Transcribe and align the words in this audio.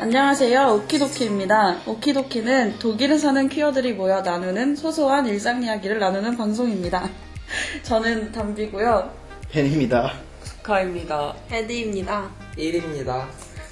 안녕하세요. 0.00 0.76
오키도키입니다. 0.76 1.82
오키도키는 1.84 2.78
독일에 2.78 3.18
사는 3.18 3.46
퀴어들이 3.50 3.92
모여 3.92 4.22
나누는 4.22 4.74
소소한 4.74 5.26
일상 5.26 5.62
이야기를 5.62 5.98
나누는 5.98 6.38
방송입니다. 6.38 7.06
저는 7.84 8.32
담비고요. 8.32 9.12
팬입니다. 9.50 10.14
카입니다. 10.62 11.34
헤드입니다. 11.50 12.30
1입니다. 12.56 13.26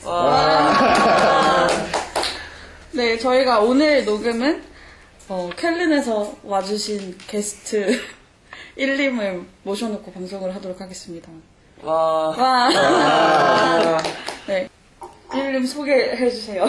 네, 2.93 3.17
저희가 3.17 3.61
오늘 3.61 4.05
녹음은 4.05 4.63
어, 5.31 5.49
켈린에서 5.57 6.37
와주신 6.45 7.17
게스트 7.27 7.99
1, 8.77 8.99
2을 8.99 9.47
모셔놓고 9.63 10.13
방송을 10.13 10.55
하도록 10.57 10.79
하겠습니다. 10.79 11.31
와. 11.83 12.35
와. 12.37 12.69
네. 12.69 14.29
1님 15.29 15.67
소개해 15.67 16.31
주세요. 16.31 16.65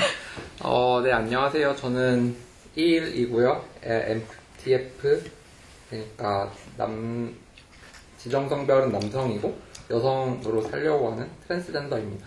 어, 0.62 1.00
네, 1.02 1.12
안녕하세요. 1.12 1.74
저는 1.76 2.36
1이고요. 2.76 3.62
MTF. 3.82 5.30
그러니까, 5.90 6.52
남, 6.76 7.34
지정 8.18 8.48
성별은 8.48 8.92
남성이고, 8.92 9.56
여성으로 9.90 10.62
살려고 10.62 11.12
하는 11.12 11.28
트랜스젠더입니다. 11.46 12.26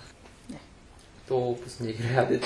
또 1.28 1.58
무슨 1.62 1.88
얘기를 1.88 2.10
해야 2.10 2.26
되죠? 2.26 2.46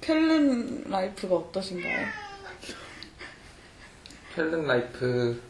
쾰른 0.00 0.84
life가 0.90 1.36
어떠신가요? 1.36 2.06
쾰른 4.34 4.66
life, 4.66 5.40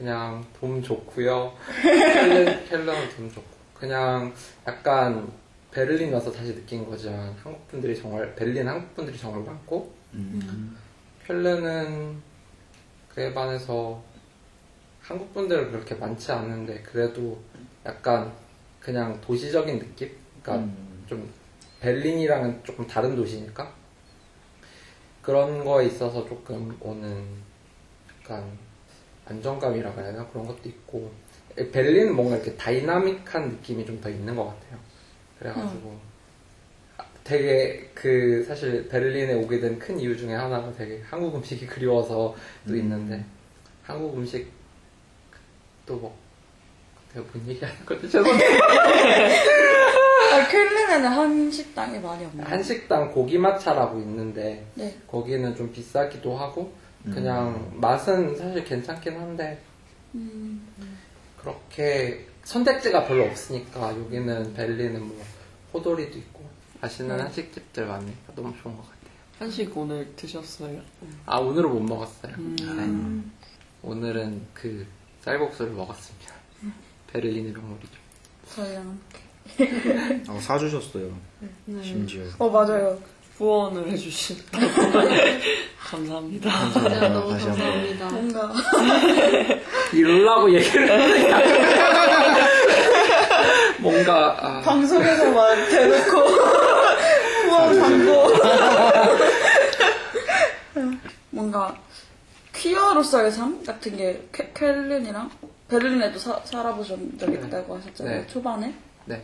그냥 0.00 0.42
전 0.58 0.82
좋고요. 0.82 1.52
쾰른, 1.82 2.64
쾰른은 2.64 3.10
전 3.14 3.30
좋고. 3.30 3.46
그냥 3.74 4.32
약간 4.66 5.30
베를린 5.70 6.10
와서 6.14 6.32
다시 6.32 6.54
느낀 6.54 6.88
거지만 6.88 7.36
한국 7.42 7.68
분들이 7.68 7.94
정말, 7.94 8.34
베를린 8.34 8.66
한국 8.66 8.94
분들이 8.94 9.18
정말 9.18 9.42
많고, 9.42 9.92
쾰른은 11.26 12.16
그에 13.10 13.34
반해서 13.34 14.02
한국 15.02 15.34
분들은 15.34 15.70
그렇게 15.70 15.94
많지 15.94 16.32
않은데 16.32 16.80
그래도 16.80 17.38
약간 17.84 18.32
그냥 18.80 19.20
도시적인 19.20 19.78
느낌? 19.80 20.10
그러니까 20.42 20.72
좀 21.06 21.30
베를린이랑은 21.80 22.64
조금 22.64 22.86
다른 22.86 23.14
도시니까 23.16 23.70
그런 25.20 25.62
거에 25.62 25.86
있어서 25.86 26.26
조금 26.26 26.74
오는 26.80 27.22
약간 28.22 28.50
안정감이라고 29.30 30.00
해야 30.00 30.12
되나 30.12 30.26
그런 30.28 30.46
것도 30.46 30.60
있고 30.68 31.10
베를린은 31.56 32.14
뭔가 32.14 32.36
이렇게 32.36 32.54
다이나믹한 32.56 33.48
느낌이 33.48 33.86
좀 33.86 34.00
더 34.00 34.08
있는 34.10 34.34
것 34.36 34.44
같아요. 34.46 34.78
그래가지고 35.38 35.96
아, 36.98 37.04
되게 37.24 37.90
그 37.94 38.44
사실 38.46 38.88
베를린에 38.88 39.34
오게 39.34 39.60
된 39.60 39.78
큰 39.78 39.98
이유 39.98 40.16
중에 40.16 40.34
하나가 40.34 40.72
되게 40.72 41.00
한국 41.08 41.34
음식이 41.36 41.66
그리워서도 41.66 42.36
있는데 42.68 43.24
한국 43.82 44.16
음식 44.16 44.48
또 45.86 45.96
뭐 45.96 46.16
내가 47.14 47.26
뭔 47.32 47.48
얘기 47.48 47.64
하는 47.64 47.84
건지 47.84 48.08
죄송해요. 48.08 48.60
아, 50.32 50.46
켈린에는 50.48 51.08
한식당이 51.08 51.98
많이 51.98 52.24
없나요? 52.24 52.46
한식당 52.48 53.10
고기마차라고 53.12 53.98
있는데 53.98 54.64
네. 54.76 54.96
거기는 55.08 55.54
좀 55.56 55.72
비싸기도 55.72 56.36
하고 56.36 56.72
그냥 57.04 57.72
맛은 57.80 58.36
사실 58.36 58.64
괜찮긴 58.64 59.16
한데 59.18 59.62
음, 60.14 60.66
그렇게 61.38 62.26
선택지가 62.44 63.06
별로 63.06 63.24
없으니까 63.24 63.96
여기는 63.98 64.54
벨리는 64.54 65.06
뭐 65.06 65.24
호돌이도 65.72 66.18
있고 66.18 66.44
맛있는 66.80 67.16
네. 67.16 67.22
한식집들 67.22 67.86
많으니까 67.86 68.34
너무 68.34 68.52
좋은 68.62 68.76
것 68.76 68.82
같아요. 68.82 69.00
한식 69.38 69.76
오늘 69.76 70.14
드셨어요? 70.16 70.80
아 71.26 71.38
오늘은 71.38 71.70
못 71.70 71.80
먹었어요. 71.80 72.34
음. 72.36 73.32
오늘은 73.82 74.46
그 74.52 74.86
쌀국수를 75.22 75.72
먹었습니다. 75.72 76.34
베를린의 77.08 77.52
명물이죠. 77.52 77.92
저희랑. 78.54 79.00
아, 80.28 80.40
사주셨어요. 80.40 81.16
심지어. 81.82 82.24
어, 82.38 82.50
맞아요. 82.50 82.98
후원을 83.44 83.90
해주신 83.92 84.36
감사합니다. 85.80 86.50
진짜 86.74 87.08
너무 87.08 87.32
다시 87.32 87.46
한 87.48 87.56
번. 87.56 87.98
감사합니다. 87.98 88.10
뭔가. 88.10 88.52
이러려고 89.94 90.52
얘기를 90.54 90.90
하니까 90.90 91.40
뭔가 93.80 94.36
아, 94.38 94.60
방송에서만 94.60 95.68
대놓고 95.70 96.18
후원 97.48 97.80
광고. 97.80 98.28
뭔가 101.30 101.74
퀴어로서의 102.54 103.32
삶 103.32 103.64
같은 103.64 103.96
게 103.96 104.28
켈- 104.34 104.52
켈린이랑 104.52 105.30
베를린에도 105.68 106.18
사- 106.18 106.40
살아보신 106.44 107.16
적이 107.18 107.38
네. 107.38 107.46
있다고 107.46 107.78
하셨잖아요. 107.78 108.20
네. 108.20 108.26
초반에 108.26 108.74
네. 109.06 109.22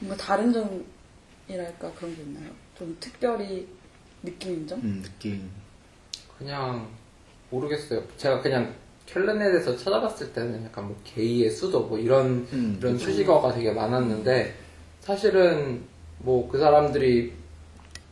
뭔가 0.00 0.22
다른 0.22 0.52
점이랄까 0.52 1.90
그런 1.96 2.14
게 2.14 2.20
있나요? 2.22 2.50
좀 2.78 2.96
특별히 3.00 3.66
느끼는 4.22 4.66
점? 4.66 4.78
음, 4.80 5.02
느낌. 5.02 5.48
그냥 6.38 6.88
모르겠어요. 7.50 8.02
제가 8.16 8.40
그냥 8.40 8.74
켈른에 9.06 9.50
대해서 9.50 9.76
찾아봤을 9.76 10.32
때는 10.32 10.64
약간 10.64 10.86
뭐 10.86 10.96
게이의 11.04 11.50
수도 11.50 11.80
뭐 11.86 11.98
이런 11.98 12.46
음, 12.52 12.76
이런 12.78 12.98
수식어가 12.98 13.52
되게 13.54 13.72
많았는데 13.72 14.54
사실은 15.00 15.82
뭐 16.18 16.48
그 16.48 16.58
사람들이 16.58 17.32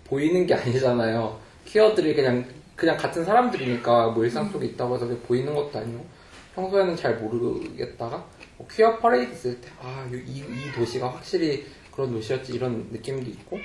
보이는 0.05 0.47
게 0.47 0.55
아니잖아요. 0.55 1.39
queer들이 1.67 2.15
그냥 2.15 2.45
그냥 2.77 2.97
같은 2.97 3.25
사람들이니까 3.25 4.11
뭐 4.11 4.25
일상 4.25 4.51
속에 4.51 4.67
있다고 4.67 4.95
해서 4.97 5.07
보이는 5.27 5.55
것도 5.55 5.79
아니고 5.79 6.07
평소에는 6.55 6.97
잘 6.97 7.17
모르겠다가 7.19 8.25
뭐 8.57 8.67
퀴어 8.71 8.99
퍼레이드 8.99 9.33
있을 9.33 9.61
때 9.61 9.69
아 9.83 10.07
이 10.11 10.41
이 10.41 10.73
도시가 10.75 11.09
확실히 11.13 11.67
그런 11.93 12.13
도시였지 12.13 12.53
이런 12.55 12.89
느낌도 12.93 13.29
있고 13.31 13.59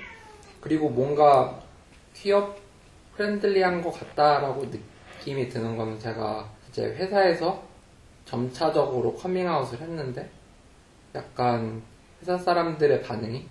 그리고 0.61 0.89
뭔가 0.89 1.59
queer 2.13 2.55
friendly한 3.15 3.81
것 3.81 3.91
같다라고 3.91 4.65
느낌이 4.65 5.49
드는 5.49 5.75
거는 5.75 5.99
제가 5.99 6.49
이제 6.69 6.85
회사에서 6.85 7.61
점차적으로 8.25 9.15
커밍아웃을 9.15 9.81
했는데 9.81 10.29
약간 11.13 11.81
회사 12.21 12.37
사람들의 12.37 13.01
반응이 13.01 13.45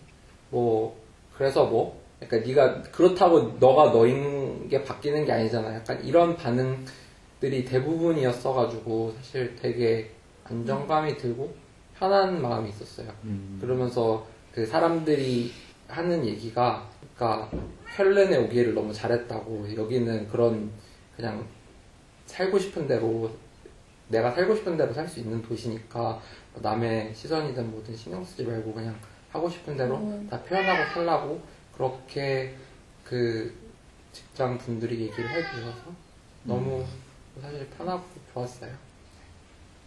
뭐 0.51 0.99
그래서 1.37 1.67
뭐 1.67 2.01
약간 2.23 2.43
네가 2.43 2.83
그렇다고 2.83 3.57
너가 3.59 3.93
너인 3.93 4.69
게 4.69 4.83
바뀌는 4.83 5.25
게 5.25 5.33
아니잖아 5.33 5.75
약간 5.75 6.03
이런 6.05 6.37
반응들이 6.37 7.65
대부분이었어가지고 7.65 9.15
사실 9.17 9.57
되게 9.57 10.11
안정감이 10.45 11.17
들고 11.17 11.55
편한 11.99 12.41
마음이 12.41 12.71
있었어요. 12.71 13.09
음. 13.25 13.59
그러면서 13.61 14.27
그 14.53 14.67
사람들이 14.67 15.53
하는 15.87 16.25
얘기가 16.27 16.90
그러니까 17.21 17.51
헬렌에 17.99 18.39
오기를 18.39 18.73
너무 18.73 18.95
잘했다고 18.95 19.77
여기는 19.77 20.27
그런 20.29 20.73
그냥 21.15 21.47
살고 22.25 22.59
싶은 22.59 22.87
대로 22.89 23.31
내가 24.09 24.33
살고 24.33 24.57
싶은 24.57 24.79
대로 24.79 24.91
살 24.95 25.07
수 25.07 25.21
있는 25.21 25.43
도시니까 25.43 26.19
남의 26.55 27.15
시선이든 27.15 27.71
뭐든 27.73 27.95
신경 27.95 28.25
쓰지 28.25 28.45
말고 28.45 28.73
그냥 28.73 28.99
하고 29.31 29.51
싶은 29.51 29.77
대로 29.77 29.99
음. 29.99 30.27
다 30.31 30.43
표현하고 30.43 30.95
살라고 30.95 31.43
그렇게 31.75 32.57
그 33.05 33.55
직장 34.13 34.57
분들이 34.57 35.01
얘기를 35.03 35.29
해주셔서 35.31 35.93
너무 36.45 36.85
사실 37.41 37.69
편하고 37.77 38.03
좋았어요. 38.33 38.73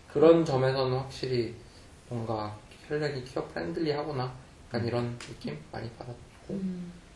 그런 0.08 0.46
점에서는 0.46 0.96
확실히 0.96 1.56
뭔가 2.10 2.56
헬렌이 2.88 3.24
퀴어 3.24 3.48
프렌들리하구나 3.48 4.32
약간 4.68 4.86
이런 4.86 5.18
느낌 5.18 5.58
많이 5.72 5.90
받았고 5.92 6.60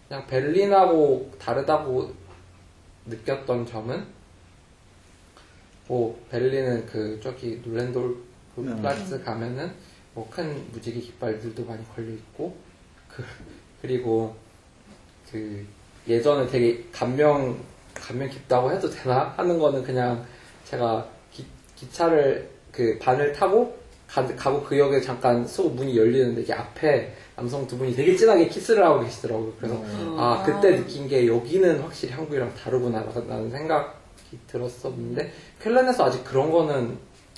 그냥 0.07 0.25
베를린하고 0.27 1.31
다르다고 1.39 2.13
느꼈던 3.05 3.65
점은 3.65 4.05
뭐 5.87 6.21
베를린은 6.29 6.85
그 6.85 7.19
저기 7.21 7.61
눌렌돌 7.65 8.17
그 8.55 8.61
음. 8.61 8.83
가면은 9.23 9.71
뭐 10.13 10.27
큰 10.31 10.65
무지개 10.71 10.99
깃발들도 10.99 11.63
많이 11.65 11.87
걸려 11.93 12.11
있고 12.11 12.57
그 13.07 13.23
그리고 13.81 14.35
그 15.31 15.65
예전에 16.07 16.47
되게 16.47 16.83
감명 16.91 17.59
감명 17.93 18.27
깊다고 18.29 18.71
해도 18.71 18.89
되나 18.89 19.33
하는 19.37 19.59
거는 19.59 19.83
그냥 19.83 20.25
제가 20.65 21.07
기, 21.31 21.45
기차를 21.75 22.49
그 22.71 22.97
반을 22.99 23.33
타고 23.33 23.77
가, 24.07 24.25
가고 24.35 24.63
그 24.63 24.77
역에 24.77 25.01
잠깐 25.01 25.45
쏘고 25.45 25.69
문이 25.69 25.97
열리는데 25.97 26.41
이게 26.41 26.53
앞에 26.53 27.13
남성 27.35 27.67
두 27.67 27.77
분이 27.77 27.95
되게 27.95 28.15
진하게 28.15 28.47
키스를 28.47 28.83
하고 28.83 29.01
계시더라고요. 29.01 29.53
그래서 29.59 29.83
아 30.17 30.43
그때 30.45 30.75
느낀 30.77 31.07
게 31.07 31.27
여기는 31.27 31.81
확실히 31.81 32.13
한국이랑 32.13 32.53
다르구나라는 32.55 33.51
생각이 33.51 34.37
들었었는데 34.47 35.31
쾰른에서 35.61 36.05
아직 36.05 36.23
그런 36.23 36.51
거는 36.51 36.97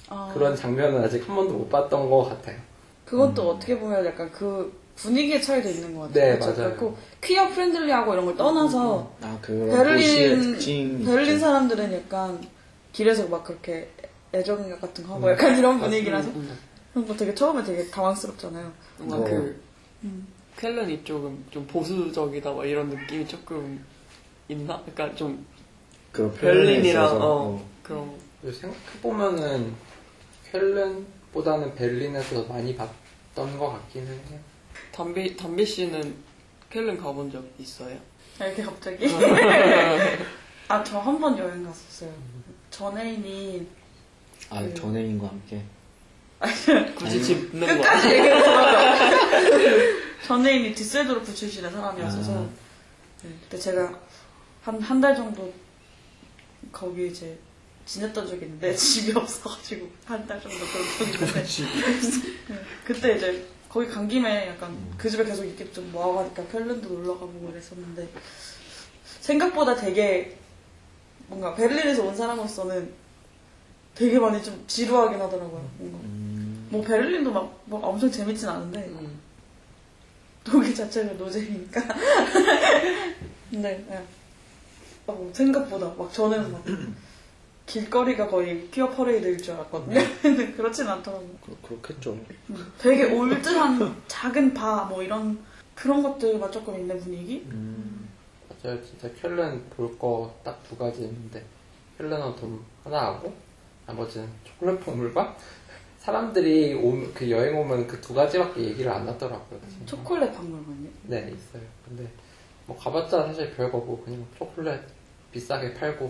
아, 0.09 0.31
그런 0.33 0.55
장면은 0.55 1.03
아직 1.03 1.27
한 1.27 1.35
번도 1.35 1.53
못 1.53 1.69
봤던 1.69 2.09
것 2.09 2.23
같아요. 2.29 2.57
그것도 3.05 3.51
어떻게 3.51 3.77
보면 3.77 4.05
약간 4.05 4.31
그 4.31 4.71
분위기의 4.95 5.41
차이도 5.41 5.69
있는 5.69 5.95
것 5.95 6.07
같아요. 6.07 6.33
네, 6.33 6.39
그쵸? 6.39 6.51
맞아요. 6.51 6.75
그렇고 6.75 6.97
queer 7.21 7.47
friendly하고 7.49 8.13
이런 8.13 8.25
걸 8.25 8.35
떠나서 8.35 9.11
아, 9.21 9.37
그런 9.41 9.69
도시의 9.69 10.29
베를린 10.29 11.05
베를린 11.05 11.35
있죠. 11.35 11.39
사람들은 11.45 11.93
약간 11.93 12.39
길에서 12.91 13.27
막 13.27 13.43
그렇게 13.43 13.89
애정행각 14.33 14.79
같은 14.81 15.05
거 15.07 15.15
하고 15.15 15.31
약간 15.31 15.57
이런 15.57 15.79
분위기라서 15.79 16.31
그런 16.93 17.07
거 17.07 17.15
되게 17.15 17.33
처음에 17.33 17.63
되게 17.63 17.89
당황스럽잖아요. 17.89 18.71
뭔가 18.97 19.17
어. 19.17 19.23
그 19.23 19.61
음. 20.03 20.27
켈른 20.57 20.89
이쪽은 20.89 21.45
좀 21.51 21.65
보수적이다 21.67 22.51
막 22.53 22.65
이런 22.65 22.89
느낌이 22.89 23.27
조금 23.27 23.83
있나? 24.47 24.81
그러니까 24.85 25.15
좀 25.15 25.45
그 26.11 26.31
베를린이랑 26.41 27.05
있어서, 27.05 27.19
어, 27.21 27.65
그런 27.83 28.17
생각해 28.43 28.75
보면은 28.99 29.75
켈른보다는 30.51 31.75
베를린에서 31.75 32.47
더 32.47 32.53
많이 32.53 32.75
봤던 32.75 33.59
것 33.59 33.69
같기는 33.73 34.07
해요. 34.07 34.39
담비 34.91 35.35
담비 35.37 35.63
씨는 35.65 36.15
켈른 36.71 36.97
가본 36.97 37.31
적 37.31 37.43
있어요? 37.59 37.95
아, 38.39 38.45
이렇게 38.45 38.63
갑자기 38.63 39.05
아 40.67 40.83
저 40.83 40.99
한 40.99 41.19
번 41.19 41.37
여행 41.37 41.63
갔었어요. 41.63 42.11
전애인이 42.71 43.67
아, 44.49 44.73
전애인과 44.73 45.27
함께. 45.27 45.61
굳이 46.95 47.21
짚는 47.23 47.67
거 47.67 47.73
끝까지 47.75 48.07
얘기를 48.09 48.41
들어요. 48.41 49.99
전애인이 50.25 50.73
디셀도르프 50.75 51.33
출신의 51.33 51.71
사람이었어서 51.71 52.31
아. 52.43 52.49
네, 53.23 53.29
그때 53.43 53.57
제가 53.57 53.99
한 54.63 54.79
한 54.81 55.01
달 55.01 55.15
정도 55.15 55.53
거기 56.71 57.07
이제 57.07 57.37
지냈던 57.85 58.27
적이 58.27 58.45
있는데 58.45 58.73
집이 58.75 59.11
없어가지고 59.17 59.89
한 60.05 60.25
달 60.27 60.41
정도 60.41 60.57
그런 60.57 60.85
적이 60.97 61.11
있는데 61.11 61.43
네, 62.47 62.59
그때 62.85 63.15
이제 63.17 63.45
거기 63.67 63.87
간 63.87 64.07
김에 64.07 64.47
약간 64.47 64.77
그 64.97 65.09
집에 65.09 65.23
계속 65.25 65.43
있기 65.45 65.71
좀 65.73 65.91
뭐하니까 65.91 66.43
켈른도 66.47 66.87
놀러 66.89 67.13
가보고 67.13 67.47
그랬었는데 67.51 68.07
생각보다 69.21 69.75
되게 69.75 70.37
뭔가 71.27 71.53
베를린에서 71.55 72.03
온 72.03 72.15
사람으로서는 72.15 72.91
되게 73.99 74.17
많이 74.17 74.41
좀 74.41 74.63
지루하긴 74.65 75.19
하더라고요. 75.19 75.69
뭔가 75.77 75.97
음, 76.05 76.67
뭐 76.71 76.81
베를린도 76.81 77.33
막, 77.33 77.59
막 77.65 77.83
엄청 77.83 78.09
재밌진 78.09 78.47
않은데 78.47 78.85
음. 78.87 79.19
독일 80.45 80.73
자체가 80.73 81.11
노잼이니까. 81.15 81.81
근데 83.51 83.85
예. 83.91 84.03
어, 85.05 85.29
생각보다 85.33 85.93
막 85.97 86.13
저는 86.13 86.49
막 86.49 86.63
길거리가 87.65 88.27
거의 88.29 88.69
퀴어 88.71 88.89
퍼레이드일 88.89 89.37
줄 89.37 89.55
알았거든요. 89.55 89.99
근데 90.21 90.51
그렇진 90.55 90.87
않더라고요. 90.87 91.29
그, 91.45 91.57
그렇겠죠. 91.61 92.13
음, 92.51 92.73
되게 92.77 93.03
올드한 93.11 94.01
작은 94.07 94.53
바 94.53 94.85
뭐 94.85 95.03
이런 95.03 95.37
그런 95.75 96.01
것들만 96.01 96.49
조금 96.53 96.79
있는 96.79 96.97
분위기? 97.01 97.43
음, 97.51 98.07
맞아요. 98.63 98.81
진짜 98.81 99.09
켈른 99.21 99.61
볼 99.71 99.97
거 99.99 100.33
딱 100.45 100.57
두 100.63 100.77
가지 100.77 101.01
있는데 101.01 101.43
켈른은 101.97 102.37
돈 102.37 102.61
하나 102.85 103.07
하고 103.07 103.33
나머지는 103.93 104.27
초콜릿 104.43 104.85
박물관? 104.85 105.35
사람들이 105.99 106.75
오- 106.75 107.11
그 107.13 107.29
여행 107.29 107.57
오면 107.59 107.87
그 107.87 107.99
두 108.01 108.13
가지밖에 108.13 108.61
얘기를 108.61 108.91
안 108.91 109.07
하더라고요. 109.07 109.59
진짜. 109.67 109.85
초콜릿 109.87 110.31
박물관이요? 110.33 110.89
네, 111.03 111.17
있어요. 111.33 111.63
근데 111.87 112.07
뭐 112.67 112.77
가봤자 112.77 113.23
사실 113.27 113.51
별거 113.55 113.79
뭐 113.79 114.01
그냥 114.05 114.23
초콜릿 114.37 114.79
비싸게 115.31 115.73
팔고 115.73 116.09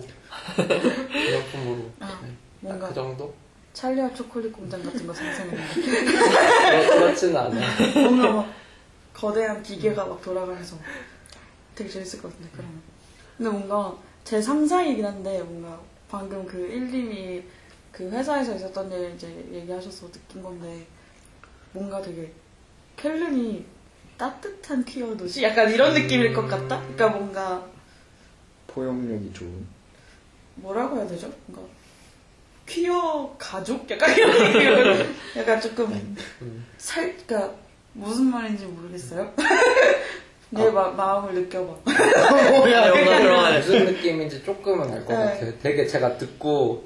기념품으로 1.12 1.90
아, 2.00 2.20
네. 2.22 2.30
뭔가 2.60 2.88
그 2.88 2.94
정도? 2.94 3.34
찰리와 3.72 4.12
초콜릿 4.14 4.52
공장 4.52 4.82
같은 4.82 5.06
거 5.06 5.12
상상했는데 5.14 5.74
그렇- 5.74 6.98
그렇지는 6.98 7.36
않아요. 7.36 7.66
뭔가 7.94 8.32
막 8.32 8.54
거대한 9.14 9.62
기계가 9.62 10.06
막 10.06 10.20
돌아가면서 10.22 10.76
되게 11.74 11.88
재밌을 11.88 12.20
것 12.20 12.28
같은데 12.30 12.50
그러면 12.52 12.80
근데 13.36 13.50
뭔가 13.50 13.96
제 14.24 14.40
상상이긴 14.42 15.04
한데 15.04 15.42
뭔가 15.42 15.78
방금 16.10 16.44
그 16.46 16.56
1님이 16.58 17.42
그 17.92 18.08
회사에서 18.10 18.54
있었던 18.54 18.90
일 18.92 19.12
이제 19.14 19.28
얘기하셔서 19.52 20.10
느낀 20.10 20.42
건데 20.42 20.86
뭔가 21.72 22.00
되게 22.00 22.32
켈른이 22.96 23.64
따뜻한 24.16 24.84
퀴어 24.84 25.16
도시? 25.16 25.42
약간 25.42 25.72
이런 25.72 25.94
느낌일 25.94 26.32
것 26.32 26.46
같다? 26.46 26.80
그러니까 26.80 27.08
뭔가 27.08 27.66
포용력이 28.66 29.32
좋은. 29.32 29.66
뭐라고 30.56 30.96
해야 30.98 31.06
되죠? 31.06 31.32
뭔가 31.46 31.72
퀴어 32.66 33.34
가족? 33.38 33.90
약간 33.90 34.14
이런 34.16 34.52
느낌으로 34.52 35.06
약간 35.36 35.60
조금 35.60 36.16
음. 36.42 36.66
살, 36.76 37.16
그니까, 37.16 37.52
무슨 37.94 38.26
말인지 38.26 38.66
모르겠어요? 38.66 39.32
내 40.50 40.68
마, 40.70 40.88
마음을 40.90 41.34
느껴봐. 41.34 41.74
뭐야, 42.50 42.92
뭔가 42.94 43.50
돼. 43.52 43.58
무슨 43.58 43.84
느낌인지 43.86 44.44
조금은 44.44 44.90
알것 44.92 45.08
네. 45.08 45.14
같아요. 45.14 45.58
되게 45.60 45.86
제가 45.86 46.18
듣고 46.18 46.84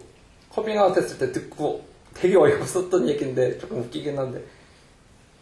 커밍아웃 0.55 0.97
했을 0.97 1.19
때 1.19 1.33
듣고 1.33 1.85
되게 2.15 2.37
어이없었던 2.37 3.09
얘기인데 3.09 3.59
조금 3.59 3.81
웃기긴 3.81 4.17
한데 4.17 4.41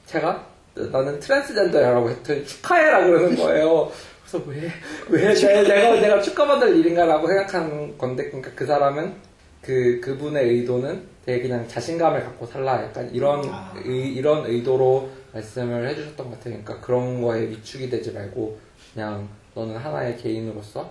제가 0.06 0.47
나는 0.75 1.20
트랜스젠더라고 1.20 2.09
했더니 2.11 2.47
축하해라 2.47 3.05
그러는 3.05 3.37
거예요. 3.37 3.93
그래서 4.25 4.44
왜, 4.49 4.70
왜 5.09 5.35
내, 5.35 5.62
내가, 5.62 6.00
내가 6.00 6.20
축하받을 6.20 6.76
일인가라고 6.76 7.26
생각한 7.26 7.99
건데, 7.99 8.25
그러니까 8.25 8.50
그 8.55 8.64
사람은 8.64 9.14
그, 9.61 10.00
그분의 10.00 10.49
의도는 10.49 11.06
되게 11.26 11.43
그냥 11.43 11.69
자신감을 11.69 12.25
갖고 12.25 12.47
살라. 12.47 12.85
약간 12.85 13.11
이런, 13.14 13.44
아. 13.49 13.75
의, 13.85 14.14
이런 14.14 14.47
의도로 14.47 15.11
말씀을 15.35 15.88
해주셨던 15.88 16.31
것 16.31 16.38
같아요. 16.38 16.62
그러니까 16.62 16.81
그런 16.81 17.20
거에 17.20 17.49
위축이 17.50 17.91
되지 17.91 18.12
말고, 18.12 18.59
그냥 18.94 19.29
너는 19.55 19.76
하나의 19.76 20.17
개인으로서 20.17 20.91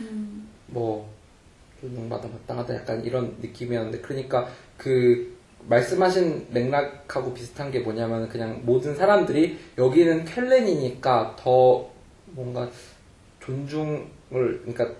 음, 0.00 0.48
뭐 0.66 1.13
존중받아 1.84 2.28
마땅하다 2.28 2.74
약간 2.74 3.04
이런 3.04 3.36
느낌이었는데 3.42 4.00
그러니까 4.00 4.48
그 4.78 5.34
말씀하신 5.68 6.48
맥락하고 6.50 7.34
비슷한 7.34 7.70
게 7.70 7.80
뭐냐면 7.80 8.28
그냥 8.28 8.62
모든 8.64 8.94
사람들이 8.94 9.58
여기는 9.76 10.24
켈렌이니까 10.24 11.36
더 11.38 11.90
뭔가 12.26 12.70
존중을 13.40 14.00
그러니까 14.30 14.90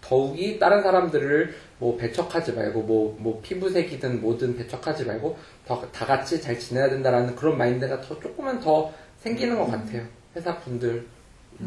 더욱이 0.00 0.58
다른 0.58 0.82
사람들을 0.82 1.54
뭐 1.78 1.96
배척하지 1.96 2.52
말고 2.52 2.82
뭐, 2.82 3.16
뭐 3.18 3.40
피부색이든 3.42 4.20
뭐든 4.20 4.56
배척하지 4.56 5.04
말고 5.04 5.36
더 5.66 5.82
다 5.92 6.04
같이 6.06 6.40
잘 6.40 6.58
지내야 6.58 6.90
된다라는 6.90 7.36
그런 7.36 7.56
마인드가 7.56 8.00
더 8.00 8.18
조금은 8.18 8.60
더 8.60 8.92
생기는 9.18 9.56
것 9.56 9.66
같아요. 9.66 10.02
회사 10.34 10.58
분들. 10.58 11.06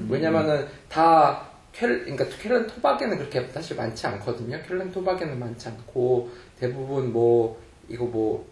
왜냐면은 0.10 0.68
다 0.90 1.48
켈, 1.76 2.06
그러니까 2.06 2.26
켈른 2.38 2.68
토박에는 2.68 3.18
그렇게 3.18 3.46
사실 3.48 3.76
많지 3.76 4.08
않거든요. 4.08 4.62
켈른 4.64 4.92
토박에는 4.92 5.38
많지 5.38 5.68
않고 5.68 6.32
대부분 6.58 7.12
뭐 7.12 7.62
이거 7.90 8.06
뭐, 8.06 8.48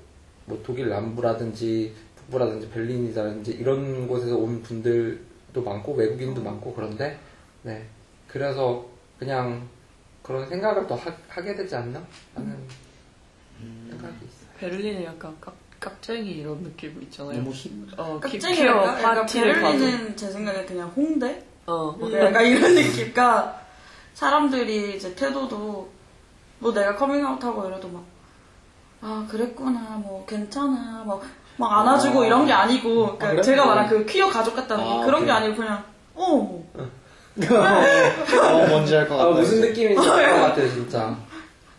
뭐 0.46 0.62
독일 0.64 0.90
남부라든지 0.90 1.94
북부라든지 2.18 2.70
berlin이라든지 2.70 3.52
이런 3.52 4.08
곳에서 4.08 4.36
온 4.36 4.62
분들도 4.62 5.62
많고 5.64 5.94
외국인도 5.94 6.44
많고 6.44 6.74
그런데 6.74 7.18
네 7.62 7.86
그래서 8.28 8.86
그냥 9.18 9.70
그런 10.22 10.48
생각을 10.50 10.86
더 10.88 10.96
하, 10.96 11.42
게 11.42 11.56
되지 11.56 11.76
않나 11.76 12.06
하는 12.36 12.58
생각이 13.90 14.16
있어요. 14.16 14.50
베를린은 14.60 15.04
약간 15.04 15.36
깍, 15.40 15.56
깍쟁이 15.80 16.32
이런 16.32 16.62
느낌 16.62 17.02
있잖아요. 17.04 17.38
너무 17.38 17.52
힙. 17.52 17.72
어, 17.98 18.20
약간 18.22 19.02
파티를 19.02 19.54
베를린은 19.54 20.18
제 20.18 20.30
생각에 20.30 20.66
그냥 20.66 20.90
홍대? 20.90 21.53
어, 21.66 21.98
약간 22.14 22.46
이런 22.46 22.76
느낌. 22.76 22.92
그러니까 23.14 23.60
사람들이 24.14 24.96
이제 24.98 25.14
태도도 25.16 25.90
뭐 26.60 26.74
내가 26.74 26.96
커밍아웃하고 26.96 27.68
이래도 27.68 27.88
막, 27.90 28.04
아, 29.02 29.26
그랬구나, 29.30 29.80
뭐, 30.02 30.26
괜찮아, 30.26 31.04
막, 31.06 31.22
막 31.58 31.80
안아주고 31.80 32.22
아. 32.24 32.26
이런 32.26 32.46
게 32.46 32.54
아니고, 32.54 33.18
그러니까 33.18 33.28
아, 33.28 33.30
그래? 33.32 33.42
제가 33.42 33.66
말한 33.66 33.90
그 33.90 34.06
퀴어 34.06 34.30
가족 34.30 34.56
같다는 34.56 34.84
게 34.86 34.90
아, 34.92 35.06
그런 35.06 35.26
게 35.26 35.32
오케이. 35.32 35.36
아니고 35.36 35.56
그냥, 35.58 35.84
어, 36.16 36.28
뭐. 36.36 36.70
어, 37.36 38.68
뭔지 38.68 38.96
알것아 38.96 39.18
같아. 39.26 39.30
무슨 39.32 39.62
느낌인지 39.62 40.10
알 40.10 40.34
것 40.36 40.42
같아요 40.48 40.70
진짜. 40.70 41.18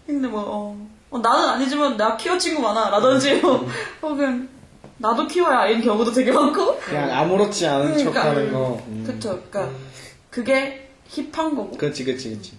근데 0.06 0.28
뭐, 0.28 0.42
어, 0.42 0.76
어, 1.10 1.18
나는 1.18 1.48
아니지만 1.50 1.96
나 1.96 2.16
퀴어 2.16 2.36
친구 2.36 2.60
많아. 2.60 2.90
라든지, 2.90 3.36
뭐, 3.36 3.66
혹은, 4.02 4.48
나도 5.04 5.26
퀴어야. 5.26 5.58
아닌 5.60 5.82
경우도 5.82 6.10
되게 6.12 6.32
많고. 6.32 6.78
그냥 6.78 7.10
아무렇지 7.12 7.66
않은 7.66 7.92
그러니까, 7.92 8.12
척 8.12 8.24
하는 8.24 8.46
음, 8.48 8.52
거. 8.52 8.82
음. 8.88 9.04
그쵸. 9.06 9.38
그니까, 9.50 9.70
그게 10.30 10.88
힙한 11.08 11.54
거고. 11.54 11.76
그치, 11.76 12.04
그치, 12.04 12.30
그치. 12.30 12.54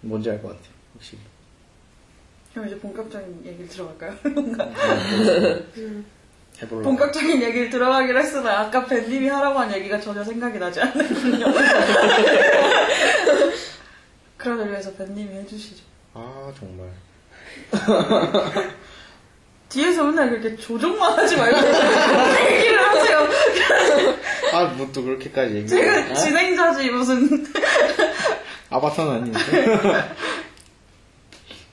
뭔지 0.00 0.30
알 0.30 0.40
것 0.40 0.48
같아. 0.50 0.60
확실히. 0.94 1.18
그럼 2.52 2.68
이제 2.68 2.78
본격적인 2.78 3.42
얘기를 3.44 3.66
들어갈까요? 3.68 4.12
해볼라. 6.62 6.82
본격적인 6.84 7.42
얘기를 7.42 7.68
들어가기로 7.68 8.20
했으나 8.20 8.60
아까 8.60 8.86
벤님이 8.86 9.26
하라고 9.26 9.58
한 9.58 9.74
얘기가 9.74 9.98
전혀 10.00 10.22
생각이 10.22 10.56
나지 10.60 10.80
않는군요. 10.80 11.46
그런 14.36 14.60
의미에서 14.60 14.92
벤님이 14.92 15.34
해주시죠. 15.34 15.82
아, 16.14 16.52
정말. 16.56 16.88
뒤에서 19.74 20.04
맨날 20.04 20.30
그렇게 20.30 20.54
조종만 20.56 21.18
하지 21.18 21.36
말고 21.36 21.58
얘기를 22.52 22.78
하세요. 22.78 23.28
아, 24.52 24.64
뭐 24.76 24.88
또 24.92 25.02
그렇게까지 25.02 25.56
얘기해. 25.56 25.66
제가 25.66 26.14
진행자지 26.14 26.90
무슨 26.90 27.44
아바타는 28.70 29.12
아닌데. 29.12 29.38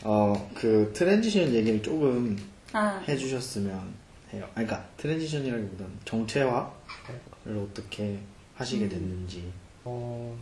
어, 0.04 0.50
그 0.56 0.92
transition 0.96 1.54
얘기를 1.54 1.82
조금 1.84 2.36
아 2.74 3.04
해주셨으면 3.08 3.94
해요. 4.34 4.48
아니, 4.56 4.66
그러니까 4.66 4.90
transition이라기보다는 4.98 5.92
정체화를 6.06 6.66
어떻게 7.70 8.18
하시게 8.56 8.90
됐는지. 8.90 9.52
어, 9.84 10.36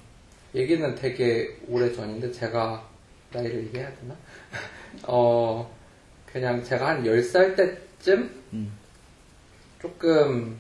얘기는 0.56 0.96
되게 0.96 1.58
오래 1.68 1.92
전인데 1.92 2.32
제가 2.32 2.88
나이를 3.34 3.66
얘기해야 3.66 3.90
되나? 3.96 4.16
어, 5.04 5.70
그냥 6.32 6.64
제가 6.64 6.88
한 6.88 7.04
10살 7.04 7.56
때쯤 7.56 8.30
음. 8.54 8.72
조금 9.82 10.58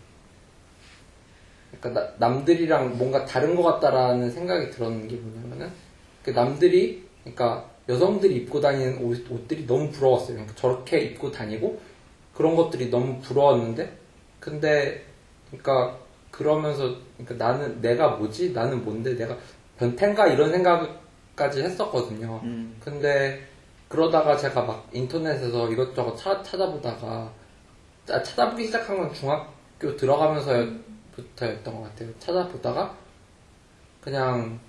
그러니까 1.79 2.01
나- 2.01 2.13
남들이랑 2.17 2.97
뭔가 2.97 3.25
다른 3.25 3.55
것 3.55 3.63
같다라는 3.63 4.31
생각이 4.31 4.69
들었는 4.71 5.07
게 5.07 5.15
뭐냐면은 5.15 5.71
그 6.23 6.31
남들이 6.31 7.03
그러니까 7.23 7.69
여성들이 7.88 8.35
입고 8.38 8.59
다니는 8.61 9.03
옷, 9.03 9.29
옷들이 9.29 9.65
너무 9.65 9.89
부러웠어요. 9.91 10.33
그러니까 10.33 10.55
저렇게 10.55 10.99
입고 10.99 11.31
다니고 11.31 11.79
그런 12.33 12.55
것들이 12.55 12.89
너무 12.89 13.19
부러웠는데 13.21 13.91
근데 14.39 15.03
그러니까 15.47 15.97
그러면서 16.31 16.95
그러니까 17.17 17.45
나는 17.45 17.81
내가 17.81 18.09
뭐지? 18.11 18.53
나는 18.53 18.83
뭔데? 18.83 19.15
내가 19.15 19.38
변태인가 19.77 20.27
이런 20.27 20.51
생각까지 20.51 21.63
했었거든요. 21.63 22.39
음. 22.43 22.75
근데 22.83 23.49
그러다가 23.89 24.38
제가 24.38 24.62
막 24.63 24.88
인터넷에서 24.93 25.69
이것저것 25.69 26.15
차, 26.15 26.41
찾아보다가 26.43 27.34
아, 28.10 28.24
찾아보기 28.24 28.65
시작한 28.67 28.98
건 28.98 29.13
중학교 29.13 29.96
들어가면서부터였던 29.98 31.75
것 31.75 31.81
같아요. 31.84 32.10
찾아보다가 32.19 32.96
그냥 34.01 34.60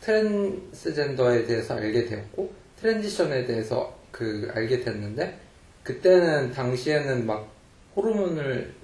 트랜스젠더에 0.00 1.44
대해서 1.44 1.74
알게 1.74 2.06
되었고 2.06 2.52
transition에 2.80 3.44
대해서 3.44 3.94
그 4.10 4.50
알게 4.54 4.80
됐는데 4.80 5.38
그때는 5.84 6.50
당시에는 6.52 7.26
막 7.26 7.48
호르몬을 7.94 8.74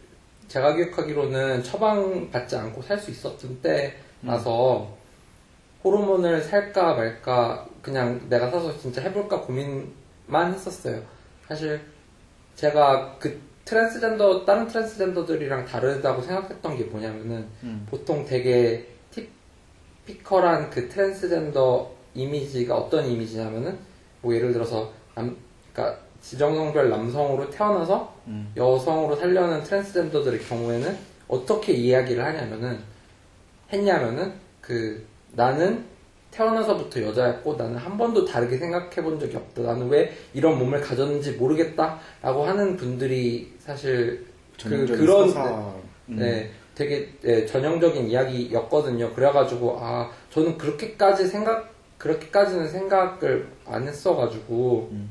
제가 0.48 0.74
기억하기로는 0.76 1.62
처방받지 1.62 2.56
않고 2.56 2.82
살 2.82 2.98
수 2.98 3.10
있었던 3.10 3.60
때라서 3.62 4.94
호르몬을 5.82 6.42
살까 6.42 6.94
말까 6.94 7.66
그냥 7.86 8.20
내가 8.28 8.50
사서 8.50 8.76
진짜 8.78 9.00
해볼까 9.00 9.42
고민만 9.42 10.52
했었어요. 10.52 11.00
사실 11.46 11.80
제가 12.56 13.16
그 13.20 13.40
트랜스젠더 13.64 14.44
다른 14.44 14.66
트랜스젠더들이랑 14.66 15.64
다르다고 15.66 16.20
생각했던 16.20 16.76
게 16.76 16.82
뭐냐면은 16.84 17.46
음. 17.62 17.86
보통 17.88 18.26
되게 18.26 18.88
typical한 19.12 20.70
그 20.70 20.88
트랜스젠더 20.88 21.92
이미지가 22.14 22.76
어떤 22.76 23.06
이미지냐면은 23.06 23.78
뭐 24.20 24.34
예를 24.34 24.52
들어서 24.52 24.92
남 25.14 25.36
그러니까 25.72 26.00
지정성별 26.20 26.90
남성으로 26.90 27.50
태어나서 27.50 28.16
음. 28.26 28.52
여성으로 28.56 29.14
살려는 29.14 29.62
트랜스젠더들의 29.62 30.40
경우에는 30.40 30.98
어떻게 31.28 31.72
이야기를 31.72 32.24
하냐면은 32.24 32.80
했냐면은 33.72 34.32
그 34.60 35.06
나는 35.34 35.84
태어나서부터 36.36 37.02
여자였고 37.02 37.54
나는 37.54 37.76
한 37.76 37.96
번도 37.96 38.26
다르게 38.26 38.58
생각해 38.58 39.02
본 39.02 39.18
적이 39.18 39.36
없다. 39.36 39.62
나는 39.62 39.88
왜 39.88 40.12
이런 40.34 40.58
몸을 40.58 40.80
가졌는지 40.80 41.32
모르겠다 41.32 41.98
라고 42.20 42.44
하는 42.44 42.76
분들이 42.76 43.54
사실 43.58 44.26
그 44.62 44.86
그런 44.86 45.28
서사. 45.28 45.74
음. 46.08 46.16
네, 46.16 46.50
되게 46.74 47.10
네, 47.22 47.46
전형적인 47.46 48.08
이야기였거든요. 48.08 49.12
그래가지고 49.14 49.78
아 49.80 50.10
저는 50.30 50.58
그렇게까지 50.58 51.26
생각 51.26 51.74
그렇게까지는 51.98 52.68
생각을 52.68 53.48
안 53.66 53.88
했어가지고 53.88 54.90
음. 54.92 55.10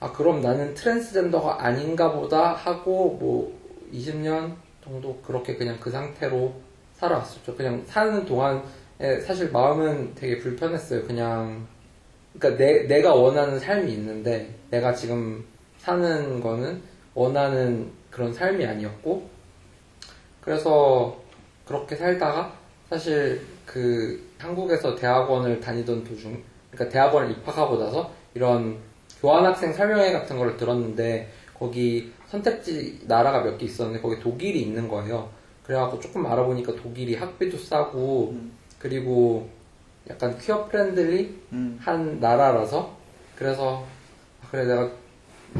아 0.00 0.10
그럼 0.12 0.40
나는 0.40 0.72
트랜스젠더가 0.74 1.62
아닌가 1.62 2.12
보다 2.12 2.54
하고 2.54 3.18
뭐 3.20 3.58
20년 3.92 4.54
정도 4.82 5.16
그렇게 5.22 5.56
그냥 5.56 5.76
그 5.78 5.90
상태로 5.90 6.54
살아왔었죠. 6.94 7.54
그냥 7.54 7.82
사는 7.86 8.24
동안 8.24 8.62
에 9.00 9.20
사실 9.20 9.50
마음은 9.50 10.14
되게 10.14 10.38
불편했어요. 10.38 11.04
그냥 11.04 11.66
그러니까 12.36 12.62
내, 12.62 12.86
내가 12.86 13.14
원하는 13.14 13.58
삶이 13.58 13.92
있는데 13.92 14.54
내가 14.70 14.92
지금 14.94 15.44
사는 15.78 16.40
거는 16.40 16.82
원하는 17.14 17.90
그런 18.10 18.32
삶이 18.32 18.64
아니었고 18.66 19.28
그래서 20.40 21.20
그렇게 21.64 21.94
살다가 21.96 22.52
사실 22.88 23.40
그 23.66 24.28
한국에서 24.38 24.94
대학원을 24.94 25.60
다니던 25.60 26.04
도중 26.04 26.42
그러니까 26.70 26.92
대학원을 26.92 27.30
입학하고 27.32 27.78
나서 27.78 28.12
이런 28.34 28.78
교환학생 29.20 29.72
설명회 29.72 30.12
같은 30.12 30.38
걸 30.38 30.56
들었는데 30.56 31.30
거기 31.54 32.12
선택지 32.26 33.00
나라가 33.06 33.42
몇 33.42 33.58
개 33.58 33.66
있었는데 33.66 34.00
거기 34.00 34.18
독일이 34.20 34.62
있는 34.62 34.88
거예요. 34.88 35.28
그래갖고 35.64 35.98
조금 36.00 36.24
알아보니까 36.26 36.74
독일이 36.76 37.14
학비도 37.14 37.58
싸고 37.58 38.30
음. 38.32 38.52
그리고 38.78 39.48
약간 40.10 40.38
queer 40.38 40.66
friendly 40.66 41.38
음. 41.52 41.78
한 41.82 42.20
나라라서 42.20 42.96
그래서 43.36 43.84
아, 44.42 44.46
그래 44.50 44.64
내가 44.64 44.88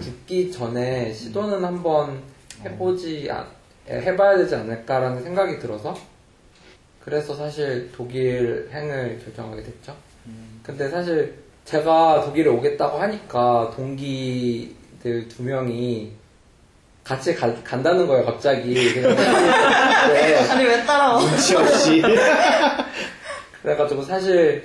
죽기 0.02 0.50
전에 0.52 1.12
시도는 1.12 1.64
한번 1.64 2.20
해보지 2.64 3.28
않- 3.30 3.46
해봐야 3.88 4.36
되지 4.36 4.54
않을까라는 4.54 5.22
생각이 5.22 5.58
들어서 5.58 5.96
그래서 7.04 7.34
사실 7.34 7.90
독일 7.96 8.68
행을 8.72 9.20
결정하게 9.24 9.62
됐죠. 9.62 9.96
근데 10.62 10.90
사실 10.90 11.34
제가 11.64 12.22
독일에 12.24 12.50
오겠다고 12.50 12.98
하니까 12.98 13.72
동기들 13.74 15.28
두 15.28 15.42
명이 15.42 16.12
같이 17.04 17.34
가- 17.34 17.54
간다는 17.64 18.06
거예요 18.06 18.26
갑자기. 18.26 18.74
네. 19.00 20.36
아니 20.50 20.64
왜 20.64 20.84
따라와? 20.84 21.18
눈치 21.20 21.56
없이. 21.56 22.02
그래가지고 23.62 24.02
사실 24.02 24.64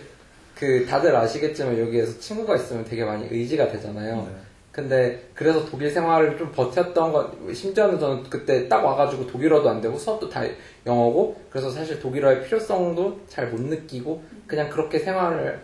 그 0.55 0.85
다들 0.85 1.15
아시겠지만 1.15 1.77
여기에서 1.79 2.19
친구가 2.19 2.55
있으면 2.55 2.85
되게 2.85 3.03
많이 3.03 3.27
의지가 3.29 3.69
되잖아요. 3.69 4.15
네. 4.15 4.35
근데 4.71 5.29
그래서 5.35 5.63
독일 5.65 5.91
생활을 5.91 6.35
좀 6.37 6.51
버텼던 6.51 7.13
건 7.13 7.53
심지어는 7.53 7.99
저는 7.99 8.23
그때 8.23 8.67
딱 8.67 8.83
와가지고 8.83 9.27
독일어도 9.27 9.69
안 9.69 9.79
되고 9.79 9.95
수업도 9.95 10.29
다 10.29 10.41
영어고 10.85 11.39
그래서 11.51 11.69
사실 11.69 11.99
독일어의 11.99 12.43
필요성도 12.43 13.21
잘 13.27 13.51
못 13.51 13.61
느끼고 13.61 14.23
그냥 14.47 14.69
그렇게 14.69 14.97
생활을 14.97 15.61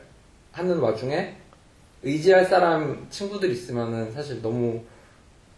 하는 0.51 0.77
와중에 0.77 1.35
의지할 2.03 2.45
사람 2.45 3.07
친구들 3.09 3.49
있으면은 3.49 4.11
사실 4.11 4.41
너무 4.43 4.79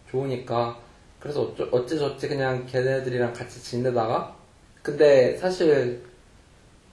좋으니까 0.10 0.78
그래서 1.20 1.42
어쩌, 1.42 1.68
어째저째 1.72 2.28
그냥 2.30 2.66
걔네들이랑 2.66 3.34
같이 3.34 3.62
지내다가 3.62 4.34
근데 4.82 5.36
사실 5.38 6.01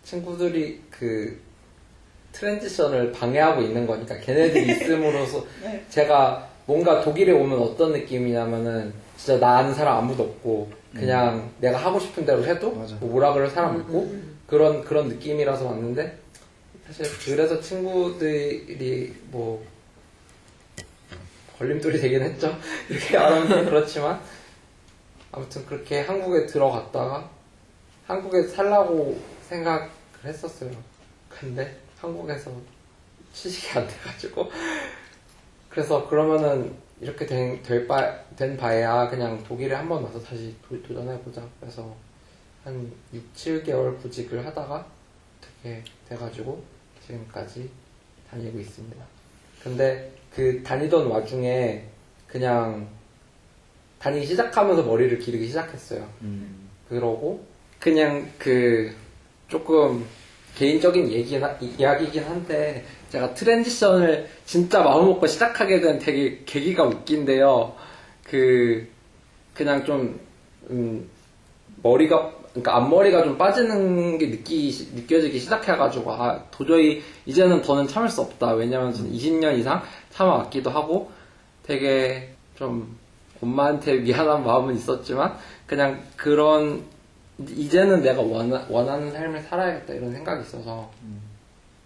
친구들이 0.09 0.81
그 0.91 1.39
트랜지션을 2.33 3.13
방해하고 3.13 3.61
있는 3.61 3.87
거니까 3.87 4.17
걔네들이 4.19 4.73
있음으로써 4.73 5.45
네. 5.63 5.85
제가 5.91 6.49
뭔가 6.65 7.03
독일에 7.03 7.33
오면 7.33 7.59
어떤 7.59 7.93
느낌이냐면은 7.93 8.93
진짜 9.19 9.39
나 9.39 9.59
아는 9.59 9.75
사람 9.75 9.99
아무도 9.99 10.23
없고 10.23 10.71
그냥 10.95 11.51
내가 11.61 11.77
하고 11.77 12.01
싶은 12.01 12.25
대로 12.25 12.43
해도. 12.45 12.71
뭐 12.71 12.87
뭐라 13.01 13.35
그럴 13.35 13.51
사람 13.51 13.77
없고 13.77 14.15
그런 14.47 14.83
그런 14.83 15.09
느낌이라서 15.09 15.67
왔는데 15.67 16.19
사실 16.87 17.07
그래서 17.25 17.61
친구들이 17.61 19.15
뭐 19.31 19.63
걸림돌이 21.59 22.01
되긴 22.01 22.23
했죠 22.23 22.57
이렇게 22.89 23.19
말하면 23.19 23.67
그렇지만 23.67 24.21
아무튼 25.33 25.67
그렇게 25.67 26.01
한국에 26.01 26.47
들어갔다가 26.47 27.29
한국에 28.07 28.45
살라고 28.45 29.21
생각을 29.49 29.98
했었어요 30.25 30.71
근데 31.29 31.77
한국에서 31.99 32.53
취직이 33.33 33.79
안 33.79 33.87
돼가지고 33.87 34.51
그래서 35.69 36.09
그러면은 36.09 36.75
이렇게 37.01 37.27
된, 37.27 37.63
될 37.63 37.87
바, 37.87 38.25
된 38.35 38.57
바에야 38.57 39.09
그냥 39.09 39.43
독일에 39.45 39.75
한 39.75 39.89
번 39.89 40.03
와서 40.03 40.21
다시 40.21 40.55
도, 40.67 40.81
도전해보자. 40.83 41.47
그래서 41.61 41.95
한 42.65 42.91
6, 43.13 43.35
7개월 43.35 44.01
구직을 44.03 44.45
하다가 44.45 44.85
어떻게 45.39 45.85
돼가지고 46.09 46.61
지금까지 47.07 47.71
다니고 48.31 48.59
있습니다. 48.59 48.97
근데 49.63 50.13
그 50.35 50.61
다니던 50.65 51.07
와중에 51.07 51.85
그냥 52.27 52.89
다니기 54.01 54.27
시작하면서 54.27 54.83
머리를 54.83 55.19
기르기 55.19 55.47
시작했어요. 55.47 56.09
음. 56.23 56.69
그러고 56.89 57.47
그냥 57.79 58.29
그 58.39 58.93
조금 59.49 60.05
개인적인 60.57 61.11
얘기 61.11 61.41
이야기긴 61.79 62.25
한데 62.25 62.85
제가 63.11 63.35
트랜지션을 63.35 64.29
진짜 64.45 64.83
마음 64.83 65.07
먹고 65.07 65.27
시작하게 65.27 65.81
된 65.81 65.99
되게 65.99 66.43
계기가 66.45 66.85
웃긴데요. 66.85 67.75
그 68.25 68.89
그냥 69.55 69.85
좀 69.85 70.21
음, 70.71 71.09
머리가 71.83 72.33
그러니까 72.51 72.77
앞머리가 72.77 73.25
좀 73.25 73.39
빠지는 73.39 74.19
게 74.19 74.31
느끼 74.31 74.71
느껴지기 74.95 75.39
시작해가지고 75.39 76.13
아 76.13 76.45
도저히 76.51 77.03
이제는 77.25 77.63
더는 77.63 77.87
참을 77.87 78.09
수 78.09 78.21
없다 78.21 78.53
왜냐면 78.53 78.93
저는 78.93 79.13
20년 79.13 79.59
이상 79.59 79.83
참아왔기도 80.11 80.71
하고 80.71 81.11
되게 81.63 82.31
좀 82.57 82.97
엄마한테 83.41 83.99
미안한 83.99 84.45
마음은 84.45 84.75
있었지만 84.75 85.37
그냥 85.67 86.03
그런 86.17 86.83
이제는 87.47 88.03
내가 88.03 88.21
원하, 88.21 88.65
원하는 88.69 89.13
삶을 89.13 89.41
살아야겠다 89.43 89.95
이런 89.95 90.13
생각이 90.13 90.43
있어서 90.43 90.91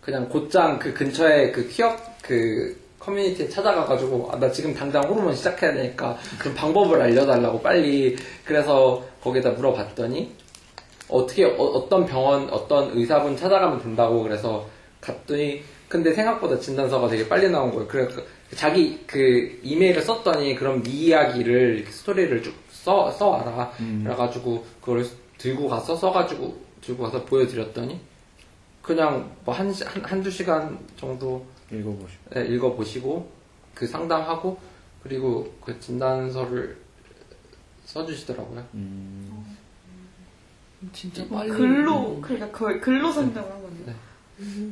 그냥 0.00 0.28
곧장 0.28 0.78
그 0.78 0.92
근처에 0.94 1.52
그 1.52 1.68
퀴어 1.68 1.96
그 2.22 2.80
커뮤니티에 2.98 3.48
찾아가가지고 3.48 4.30
아, 4.32 4.38
나 4.38 4.50
지금 4.50 4.72
당장 4.74 5.02
호르몬 5.04 5.34
시작해야 5.34 5.74
되니까 5.74 6.16
좀 6.42 6.54
방법을 6.54 7.02
알려달라고 7.02 7.60
빨리 7.60 8.16
그래서 8.44 9.04
거기다 9.22 9.50
물어봤더니 9.50 10.32
어떻게 11.08 11.44
어, 11.44 11.86
떤 11.88 12.06
병원 12.06 12.48
어떤 12.50 12.96
의사분 12.96 13.36
찾아가면 13.36 13.82
된다고 13.82 14.22
그래서 14.22 14.66
갔더니 15.00 15.62
근데 15.88 16.14
생각보다 16.14 16.58
진단서가 16.58 17.08
되게 17.08 17.28
빨리 17.28 17.50
나온 17.50 17.70
거예요. 17.70 17.86
그래 17.86 18.08
서 18.08 18.22
자기 18.56 19.00
그 19.06 19.60
이메일을 19.62 20.00
썼더니 20.00 20.54
그럼 20.54 20.82
네 20.82 20.90
이야기를 20.90 21.76
이렇게 21.76 21.90
스토리를 21.90 22.42
쭉 22.42 22.62
써 22.82 23.10
써와라. 23.12 23.72
그래가지고 24.02 24.64
그걸 24.80 25.06
들고 25.42 25.68
가서 25.68 25.96
써가지고 25.96 26.56
들고 26.82 27.02
가서 27.02 27.24
보여드렸더니 27.24 28.00
그냥 28.80 29.34
뭐 29.44 29.52
한 29.52 29.72
한, 29.72 30.04
한두 30.04 30.30
시간 30.30 30.78
정도 30.96 31.44
읽어보시고. 31.72 32.30
네, 32.34 32.46
읽어보시고 32.46 33.28
그 33.74 33.86
상담하고 33.86 34.56
그리고 35.02 35.52
그 35.60 35.78
진단서를 35.80 36.76
써주시더라고요. 37.86 38.64
음, 38.74 39.56
진짜 40.92 41.26
빨리. 41.28 41.48
글로 41.50 42.20
그러니까 42.20 42.50
거의 42.52 42.80
글로 42.80 43.10
상담을 43.10 43.50
한 43.50 43.62
건데. 43.62 43.82
네. 43.86 43.94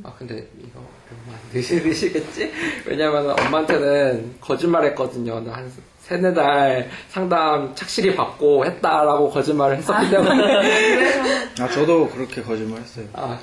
아 0.02 0.12
근데 0.18 0.48
이거 0.58 0.80
얼마 0.80 1.36
안 1.38 1.50
드시겠지? 1.52 2.52
왜냐면 2.86 3.30
엄마한테는 3.30 4.36
거짓말했거든요. 4.40 5.40
나한 5.40 5.70
세네 6.00 6.34
달 6.34 6.90
상담 7.08 7.74
착실히 7.74 8.16
받고 8.16 8.64
했다라고 8.66 9.30
거짓말을 9.30 9.76
했었기 9.76 10.10
때문에 10.10 11.52
아, 11.60 11.68
저도 11.68 12.08
그렇게 12.08 12.42
거짓말 12.42 12.80
했어요. 12.80 13.06
아 13.12 13.38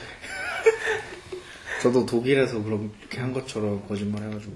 저도 1.81 2.05
독일에서 2.05 2.61
그렇게 2.63 3.19
한 3.19 3.31
것처럼 3.33 3.81
거짓말 3.87 4.23
해가지고. 4.23 4.53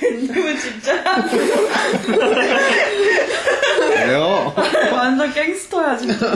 댄님은 0.00 0.56
진짜 0.58 1.04
왜요? 4.06 4.54
완전 4.92 5.32
갱스터야 5.32 5.96
진짜. 5.98 6.32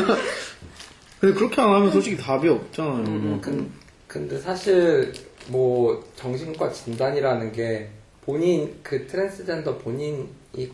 근데 1.21 1.35
그렇게 1.35 1.61
안 1.61 1.71
하면 1.71 1.91
솔직히 1.91 2.17
답이 2.17 2.49
없잖아요. 2.49 3.05
음, 3.07 3.41
근, 3.41 3.71
근데 4.07 4.39
사실 4.39 5.13
뭐 5.49 6.05
정신과 6.15 6.71
진단이라는 6.71 7.53
게 7.53 7.91
본인 8.25 8.79
그 8.83 9.07
트랜스젠더 9.07 9.79
본인이 9.79 10.29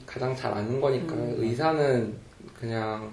가장 0.05 0.35
잘 0.37 0.53
아는 0.53 0.81
거니까 0.81 1.15
의사는 1.17 2.15
그냥 2.59 3.13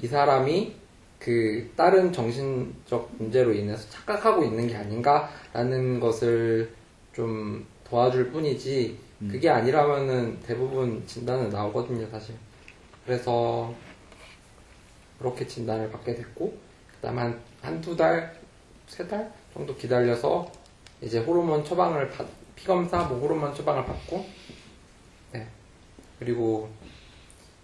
이 0.00 0.06
사람이 0.06 0.74
그 1.18 1.70
다른 1.76 2.12
정신적 2.12 3.10
문제로 3.18 3.52
인해서 3.52 3.88
착각하고 3.90 4.44
있는 4.44 4.66
게 4.66 4.76
아닌가라는 4.76 6.00
것을 6.00 6.70
좀 7.12 7.66
도와줄 7.88 8.30
뿐이지 8.30 8.98
그게 9.30 9.48
아니라면은 9.48 10.38
대부분 10.46 11.02
진단은 11.06 11.50
나오거든요 11.50 12.06
사실. 12.10 12.34
그래서 13.06 13.74
그렇게 15.24 15.46
진단을 15.46 15.90
받게 15.90 16.14
됐고 16.14 16.54
그다음 16.96 17.18
한 17.18 17.40
한두 17.62 17.96
달, 17.96 18.38
세 18.86 19.08
달 19.08 19.32
정도 19.54 19.74
기다려서 19.74 20.52
이제 21.00 21.18
호르몬 21.20 21.64
처방을 21.64 22.10
받, 22.10 22.26
피검사 22.54 23.04
뭐 23.04 23.18
호르몬 23.20 23.54
처방을 23.54 23.86
받고 23.86 24.26
네 25.32 25.46
그리고 26.18 26.68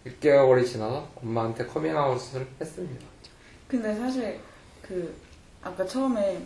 6개월이 0.07 0.67
지나서 0.67 1.07
엄마한테 1.17 1.67
커밍아웃을 1.67 2.47
했습니다. 2.59 3.07
근데 3.69 3.95
사실 3.95 4.41
그 4.81 5.15
아까 5.63 5.85
처음에 5.87 6.41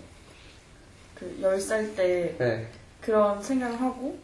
그 1.15 1.39
10살 1.41 1.95
때 1.97 2.35
네, 2.39 2.69
그런 3.01 3.41
생각을 3.41 3.81
하고 3.81 4.19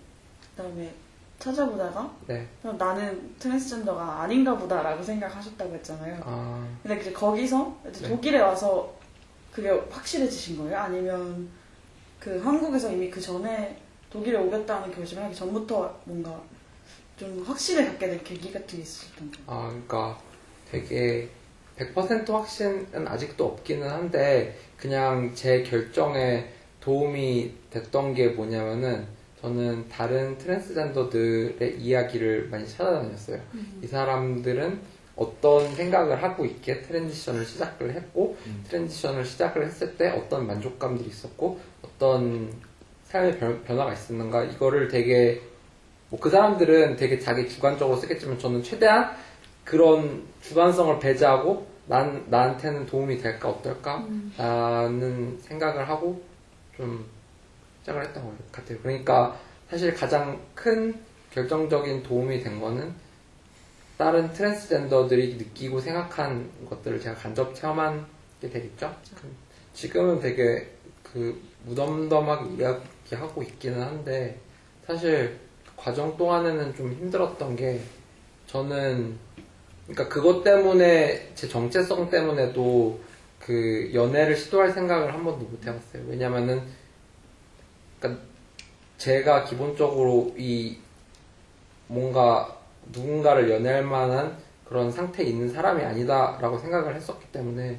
그다음에 0.57 0.92
찾아보다가 1.40 2.14
네. 2.26 2.46
그럼 2.61 2.76
나는 2.76 3.35
트랜스젠더가 3.38 4.22
아닌가 4.22 4.57
보다라고 4.57 5.03
생각하셨다고 5.03 5.74
했잖아요. 5.74 6.20
아, 6.24 6.68
근데 6.83 7.00
이제 7.00 7.12
거기서 7.12 7.76
이제 7.88 8.03
네. 8.03 8.09
독일에 8.09 8.38
와서 8.38 8.94
그게 9.50 9.70
확실해지신 9.70 10.59
거예요? 10.59 10.79
아니면 10.79 11.48
그 12.20 12.38
한국에서 12.40 12.92
이미 12.92 13.11
그 13.11 13.20
전에 13.20 13.76
독일에 14.11 14.37
오겠다는 14.38 14.94
결심을 14.94 15.24
하기 15.24 15.35
전부터 15.35 16.00
뭔가 16.05 16.40
좀 17.16 17.42
확신을 17.42 17.87
갖게 17.87 18.09
된 18.09 18.22
계기 18.22 18.53
같은 18.53 18.76
게 18.76 18.83
있었던 18.83 19.31
거예요? 19.31 19.44
아, 19.46 19.68
그러니까 19.68 20.18
되게 20.70 21.29
100% 21.79 22.31
확신은 22.31 23.09
아직도 23.09 23.46
없기는 23.46 23.88
한데 23.88 24.59
그냥 24.76 25.35
제 25.35 25.62
결정에 25.62 26.53
도움이 26.81 27.55
됐던 27.70 28.14
게 28.14 28.29
뭐냐면은 28.29 29.07
저는 29.40 29.88
다른 29.88 30.37
트랜스젠더들의 30.38 31.81
이야기를 31.81 32.48
많이 32.50 32.66
찾아다녔어요. 32.68 33.40
이 33.83 33.87
사람들은 33.87 34.81
어떤 35.16 35.74
생각을 35.74 36.22
하고 36.22 36.44
있게 36.44 36.83
transition을 36.83 37.45
시작을 37.44 37.94
했고 37.94 38.37
transition을 38.69 39.25
시작을 39.24 39.66
했을 39.66 39.96
때 39.96 40.09
어떤 40.11 40.46
만족감들이 40.46 41.09
있었고 41.09 41.59
어떤 41.83 42.50
삶의 43.05 43.38
변, 43.38 43.62
변화가 43.64 43.92
있었는가 43.92 44.44
이거를 44.44 44.88
되게 44.88 45.40
뭐 46.11 46.18
그 46.20 46.29
사람들은 46.29 46.96
되게 46.96 47.18
자기 47.18 47.48
주관적으로 47.48 47.96
쓰겠지만 47.98 48.38
저는 48.38 48.62
최대한 48.62 49.11
그런 49.64 50.22
주관성을 50.42 50.98
배제하고 50.98 51.66
난 51.87 52.24
나한테는 52.29 52.87
도움이 52.87 53.18
될까 53.18 53.48
어떨까? 53.48 54.05
라는 54.37 55.38
생각을 55.40 55.88
하고 55.88 56.20
좀 56.76 57.05
시작을 57.81 58.05
했던 58.05 58.25
것 58.25 58.53
같아요. 58.53 58.79
그러니까 58.83 59.38
사실 59.69 59.95
가장 59.95 60.40
큰 60.55 60.95
결정적인 61.33 62.03
도움이 62.03 62.43
된 62.43 62.61
거는 62.61 62.93
다른 63.97 64.33
트랜스젠더들이 64.33 65.37
느끼고 65.37 65.81
생각한 65.81 66.51
것들을 66.69 67.01
제가 67.01 67.14
간접 67.16 67.55
체험한 67.55 68.07
게 68.40 68.49
되겠죠. 68.49 68.95
그- 69.14 69.31
지금은 69.75 70.21
되게 70.21 70.69
그 71.03 71.40
무덤덤하게 71.64 72.57
이야기하고 72.57 73.43
있기는 73.43 73.81
한데 73.81 74.38
사실 74.87 75.38
그 75.66 75.73
과정 75.77 76.16
동안에는 76.16 76.75
좀 76.75 76.93
힘들었던 76.93 77.57
게 77.57 77.81
저는 78.47 79.16
그러니까 79.87 80.09
그것 80.09 80.43
때문에 80.43 81.33
제 81.35 81.49
정체성 81.49 82.11
때문에도 82.11 83.01
그 83.38 83.90
연애를 83.93 84.37
시도할 84.37 84.73
생각을 84.73 85.12
한 85.12 85.25
번도 85.25 85.45
못 85.45 85.66
해봤어요. 85.66 86.05
왜냐면은 86.09 86.62
그러니까 88.01 88.23
제가 88.99 89.45
기본적으로 89.45 90.35
이 90.37 90.79
뭔가 91.87 92.59
누군가를 92.93 93.51
연애할 93.51 93.85
만한 93.85 94.37
그런 94.65 94.91
상태에 94.91 95.27
있는 95.27 95.53
사람이 95.53 95.83
아니다라고 95.83 96.59
생각을 96.59 96.95
했었기 96.95 97.27
때문에 97.33 97.79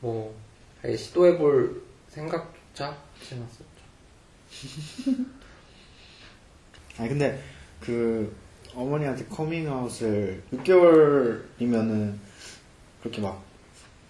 뭐 0.00 0.34
아예 0.82 0.96
시도해볼 0.96 1.82
생각조차 2.08 2.96
하지 3.18 3.34
않았었죠. 3.34 3.64
아니 6.98 7.08
근데 7.08 7.42
그 7.80 8.34
어머니한테 8.74 9.24
커밍아웃을 9.26 10.42
6개월이면은 10.52 12.14
그렇게 13.00 13.20
막 13.20 13.42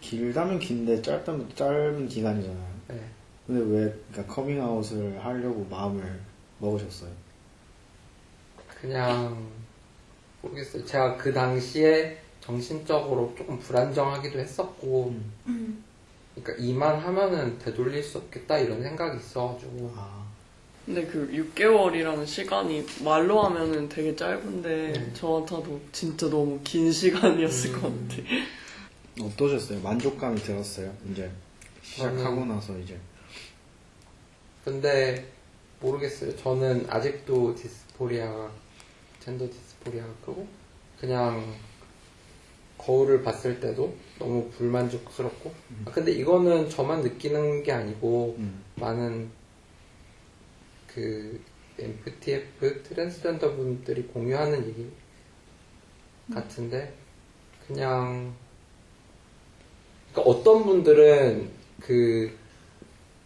길다면 0.01 0.59
긴데 0.59 1.03
짧다면 1.03 1.55
짧은 1.55 2.09
기간이잖아요. 2.09 2.81
네. 2.89 3.20
근데 3.51 3.65
왜 3.81 3.93
그러니까 4.13 4.33
커밍아웃을 4.33 5.25
하려고 5.25 5.67
마음을 5.69 6.21
먹으셨어요? 6.61 7.11
그냥 8.81 9.45
모르겠어요. 10.41 10.85
제가 10.85 11.17
그 11.17 11.33
당시에 11.33 12.17
정신적으로 12.41 13.35
조금 13.37 13.59
불안정하기도 13.59 14.39
했었고, 14.39 15.17
그러니까 16.37 16.65
이만 16.65 17.01
하면은 17.01 17.59
되돌릴 17.59 18.01
수 18.05 18.19
없겠다 18.19 18.57
이런 18.59 18.81
생각이 18.85 19.19
있어가지고, 19.19 19.93
아, 19.97 20.25
근데 20.87 21.05
그 21.07 21.29
6개월이라는 21.57 22.25
시간이 22.25 22.87
말로 23.05 23.43
하면은 23.43 23.89
되게 23.89 24.15
짧은데 24.15 24.93
네. 24.93 25.13
저한테도 25.13 25.81
진짜 25.91 26.31
너무 26.31 26.61
긴 26.63 26.93
시간이었을 26.93 27.75
음. 27.75 27.83
것 27.83 28.09
같아. 28.09 29.27
어떠셨어요? 29.27 29.81
만족감이 29.81 30.37
들었어요? 30.41 30.95
이제 31.11 31.29
시작하고 31.83 32.43
저는- 32.43 32.47
나서 32.47 32.79
이제 32.79 32.97
근데 34.65 35.27
모르겠어요. 35.81 36.37
저는 36.37 36.87
아직도 36.89 37.55
dysphoria가 37.55 38.51
gender 39.21 39.49
dysphoria가 39.49 40.13
크고 40.25 40.47
그냥 41.01 41.55
거울을 42.77 43.23
봤을 43.23 43.61
때도 43.61 43.95
너무 44.19 44.51
불만족스럽고 44.51 45.53
아, 45.87 45.91
근데 45.91 46.13
이거는 46.13 46.69
저만 46.71 47.03
느끼는 47.03 47.63
게 47.63 47.73
아니고 47.73 48.37
음. 48.39 48.65
많은 48.77 49.31
그 50.87 51.41
MTF 51.79 52.83
트랜스젠더 52.83 53.57
분들이 53.57 54.03
공유하는 54.03 54.67
얘기 54.67 54.91
같은데 56.33 56.95
그냥 57.67 58.35
그러니까 60.13 60.31
어떤 60.31 60.65
분들은 60.65 61.51
그 61.81 62.37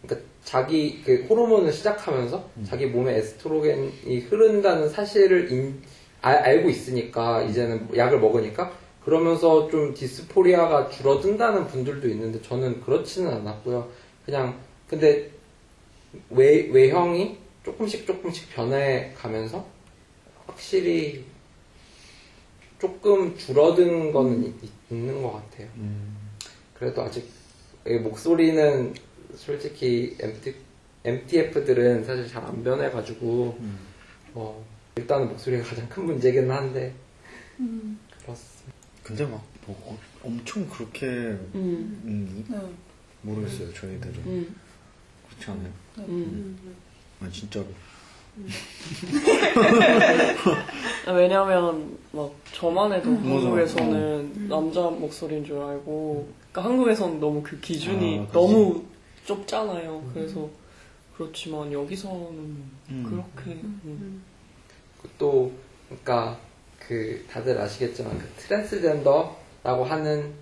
그러니까 0.01 0.27
자기 0.55 1.01
그 1.03 1.25
호르몬을 1.27 1.73
시작하면서 1.73 2.49
자기 2.65 2.85
몸에 2.85 3.15
에스트로겐이 3.17 4.19
흐른다는 4.29 4.87
사실을 4.87 5.51
인- 5.51 5.81
알- 6.21 6.37
알고 6.37 6.69
있으니까 6.69 7.41
이제는 7.43 7.89
약을 7.97 8.19
먹으니까 8.19 8.71
그러면서 9.03 9.67
좀 9.69 9.93
디스포리아가 9.93 10.89
줄어든다는 10.89 11.67
분들도 11.67 12.07
있는데 12.09 12.41
저는 12.41 12.81
그렇지는 12.81 13.31
않았고요. 13.33 13.89
그냥 14.25 14.57
근데 14.87 15.31
외 16.29 16.67
외형이 16.71 17.37
조금씩 17.63 18.05
조금씩 18.05 18.49
변해 18.53 19.11
가면서 19.17 19.65
확실히 20.45 21.25
조금 22.79 23.35
줄어든 23.35 24.11
거는 24.11 24.43
있- 24.45 24.53
있는 24.91 25.21
것 25.23 25.33
같아요. 25.33 25.67
음. 25.77 26.15
그래도 26.77 27.01
아직 27.01 27.27
이 27.87 27.93
목소리는 27.95 28.93
솔직히 29.37 30.15
MT, 30.19 30.55
MTF들은 31.03 32.03
사실 32.05 32.27
잘 32.27 32.43
안 32.45 32.63
변해가지고 32.63 33.57
음. 33.59 33.77
뭐 34.33 34.65
일단은 34.95 35.27
목소리가 35.29 35.63
가장 35.63 35.87
큰 35.89 36.05
문제긴 36.05 36.49
한데 36.49 36.93
음. 37.59 37.99
그렇습니다. 38.21 38.73
근데 39.03 39.25
막 39.25 39.43
뭐, 39.67 39.75
어, 39.85 39.97
엄청 40.23 40.67
그렇게 40.69 41.05
음. 41.05 42.01
음, 42.05 42.45
네. 42.49 42.57
모르겠어요 43.21 43.71
저희들은 43.73 44.15
음. 44.25 44.55
그렇지 45.29 45.51
않아요? 45.51 45.71
음. 45.99 46.57
아 47.21 47.29
진짜로 47.31 47.67
아, 51.05 51.11
왜냐면 51.13 51.97
막 52.11 52.31
저만 52.51 52.91
해도. 52.91 53.09
한국에서는 53.11 54.47
남자 54.49 54.81
목소리인 54.89 55.45
줄 55.45 55.57
알고 55.57 56.27
그러니까 56.51 56.69
한국에서는 56.71 57.19
너무 57.21 57.41
그 57.43 57.57
기준이 57.61 58.19
아. 58.19 58.27
너무 58.33 58.83
좁잖아요. 59.25 60.03
그래서 60.13 60.49
그렇지만 61.17 61.71
여기서는 61.71 62.63
음. 62.89 63.03
그렇게 63.09 63.59
음. 63.61 64.23
또 65.17 65.51
그러니까 65.87 66.37
그 66.79 67.23
다들 67.29 67.59
아시겠지만 67.59 68.17
그 68.17 68.25
트랜스젠더라고 68.37 69.83
하는 69.83 70.33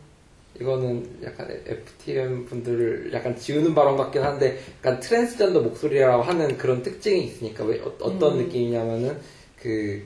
이거는 0.59 1.19
약간 1.23 1.49
FTM 1.65 2.45
분들을 2.45 3.11
약간 3.13 3.35
지우는 3.35 3.73
발언 3.73 3.97
같긴 3.97 4.21
한데 4.21 4.59
약간 4.77 4.99
트랜스젠더 4.99 5.61
목소리라고 5.61 6.21
하는 6.21 6.57
그런 6.57 6.83
특징이 6.83 7.23
있으니까 7.25 7.63
왜 7.63 7.79
어, 7.81 7.97
떤 7.97 8.33
음. 8.33 8.37
느낌이냐면은 8.45 9.17
그 9.59 10.05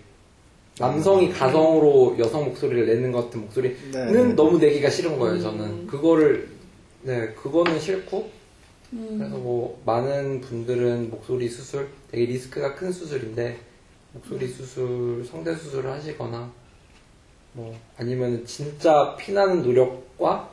남성이 0.80 1.32
가성으로 1.32 2.18
여성 2.20 2.46
목소리를 2.46 2.86
내는 2.86 3.12
것 3.12 3.26
같은 3.26 3.42
목소리는 3.42 3.92
네. 3.92 4.34
너무 4.36 4.60
내기가 4.60 4.90
싫은 4.90 5.18
거예요 5.18 5.42
저는 5.42 5.66
음. 5.66 5.88
그거를 5.88 6.48
네 7.02 7.30
그거는 7.34 7.80
싫고 7.80 8.37
음. 8.94 9.18
그래서 9.18 9.38
뭐 9.38 9.82
많은 9.86 10.42
분들은 10.42 11.10
목소리 11.10 11.50
수술 11.50 11.90
되게 12.10 12.26
리스크가 12.26 12.76
큰 12.76 12.92
수술인데 12.92 13.60
목소리 14.14 14.48
수술 14.48 15.26
성대 15.26 15.56
수술을 15.56 15.92
하시거나 15.92 16.52
뭐 17.54 17.78
아니면 17.98 18.46
진짜 18.46 19.16
피나는 19.18 19.64
노력과 19.64 20.50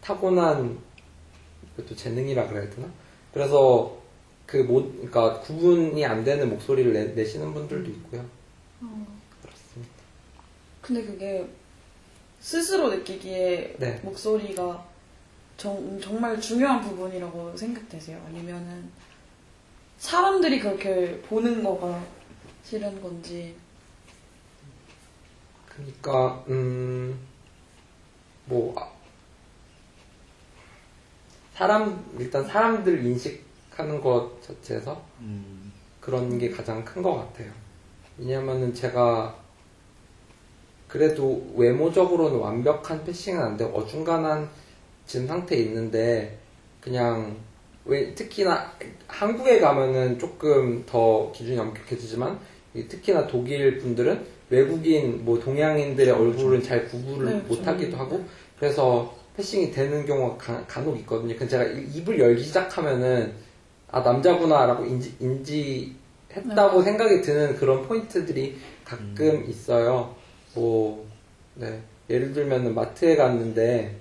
타고난 0.00 0.78
그것도 1.76 1.94
재능이라 1.94 2.48
그래야 2.48 2.68
되나 2.70 2.88
그래서 3.32 3.96
그 4.46 4.58
모, 4.58 4.82
그러니까 4.92 5.40
구분이 5.40 6.04
안 6.04 6.24
되는 6.24 6.48
목소리를 6.48 6.92
내, 6.92 7.04
내시는 7.06 7.52
분들도 7.52 7.90
있고요 7.90 8.24
어. 8.80 9.06
그렇습니다 9.42 9.92
근데 10.80 11.04
그게 11.04 11.46
스스로 12.40 12.90
느끼기에 12.90 13.76
네. 13.78 14.00
목소리가 14.02 14.86
정, 15.56 15.98
정말 16.00 16.40
중요한 16.40 16.80
부분이라고 16.82 17.56
생각되세요? 17.56 18.22
아니면은 18.26 18.90
사람들이 19.98 20.60
그렇게 20.60 21.20
보는 21.22 21.62
거가 21.64 22.02
싫은 22.64 23.00
건지 23.02 23.56
그러니까 25.68 26.44
음뭐 26.48 27.18
아, 28.76 28.90
사람 31.54 32.04
일단 32.18 32.44
사람들 32.44 33.04
인식하는 33.04 34.00
것 34.00 34.42
자체에서 34.42 35.02
음. 35.20 35.72
그런 36.00 36.38
게 36.38 36.50
가장 36.50 36.84
큰 36.84 37.02
것 37.02 37.14
같아요. 37.16 37.50
왜냐면은 38.18 38.72
제가 38.74 39.34
그래도 40.88 41.52
외모적으로는 41.56 42.38
완벽한 42.38 43.04
패싱은 43.04 43.42
안 43.42 43.56
되고 43.56 43.76
어중간한 43.78 44.48
진 45.06 45.26
상태에 45.26 45.58
있는데 45.60 46.38
그냥 46.80 47.36
왜 47.84 48.14
특히나 48.14 48.72
한국에 49.06 49.60
가면은 49.60 50.18
조금 50.18 50.84
더 50.86 51.30
기준이 51.32 51.58
엄격해지지만 51.58 52.38
이 52.74 52.86
특히나 52.88 53.26
독일 53.26 53.78
분들은 53.78 54.24
외국인 54.50 55.24
뭐 55.24 55.38
동양인들의 55.40 56.12
얼굴은 56.12 56.62
잘 56.62 56.86
구분을 56.88 57.26
네, 57.32 57.40
못하기도 57.48 57.90
좀. 57.92 58.00
하고 58.00 58.24
그래서 58.58 59.14
패싱이 59.36 59.70
되는 59.70 60.04
경우가 60.06 60.36
가- 60.36 60.64
간혹 60.66 60.96
있거든요. 61.00 61.34
근데 61.36 61.48
제가 61.48 61.64
이- 61.64 61.86
입을 61.98 62.18
열기 62.18 62.42
시작하면은 62.42 63.32
아 63.90 64.00
남자구나라고 64.00 64.84
인지 64.84 65.14
인지했다고 65.20 66.78
네. 66.80 66.84
생각이 66.84 67.20
드는 67.22 67.56
그런 67.56 67.86
포인트들이 67.86 68.56
가끔 68.84 69.26
음. 69.26 69.44
있어요. 69.48 70.14
뭐 70.54 71.06
네. 71.54 71.80
예를 72.10 72.32
들면은 72.32 72.74
마트에 72.74 73.16
갔는데 73.16 73.96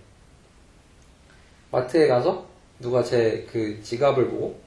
마트에 1.75 2.07
가서 2.07 2.45
누가 2.79 3.03
제 3.03 3.45
그 3.51 3.79
지갑을 3.83 4.29
보고 4.29 4.59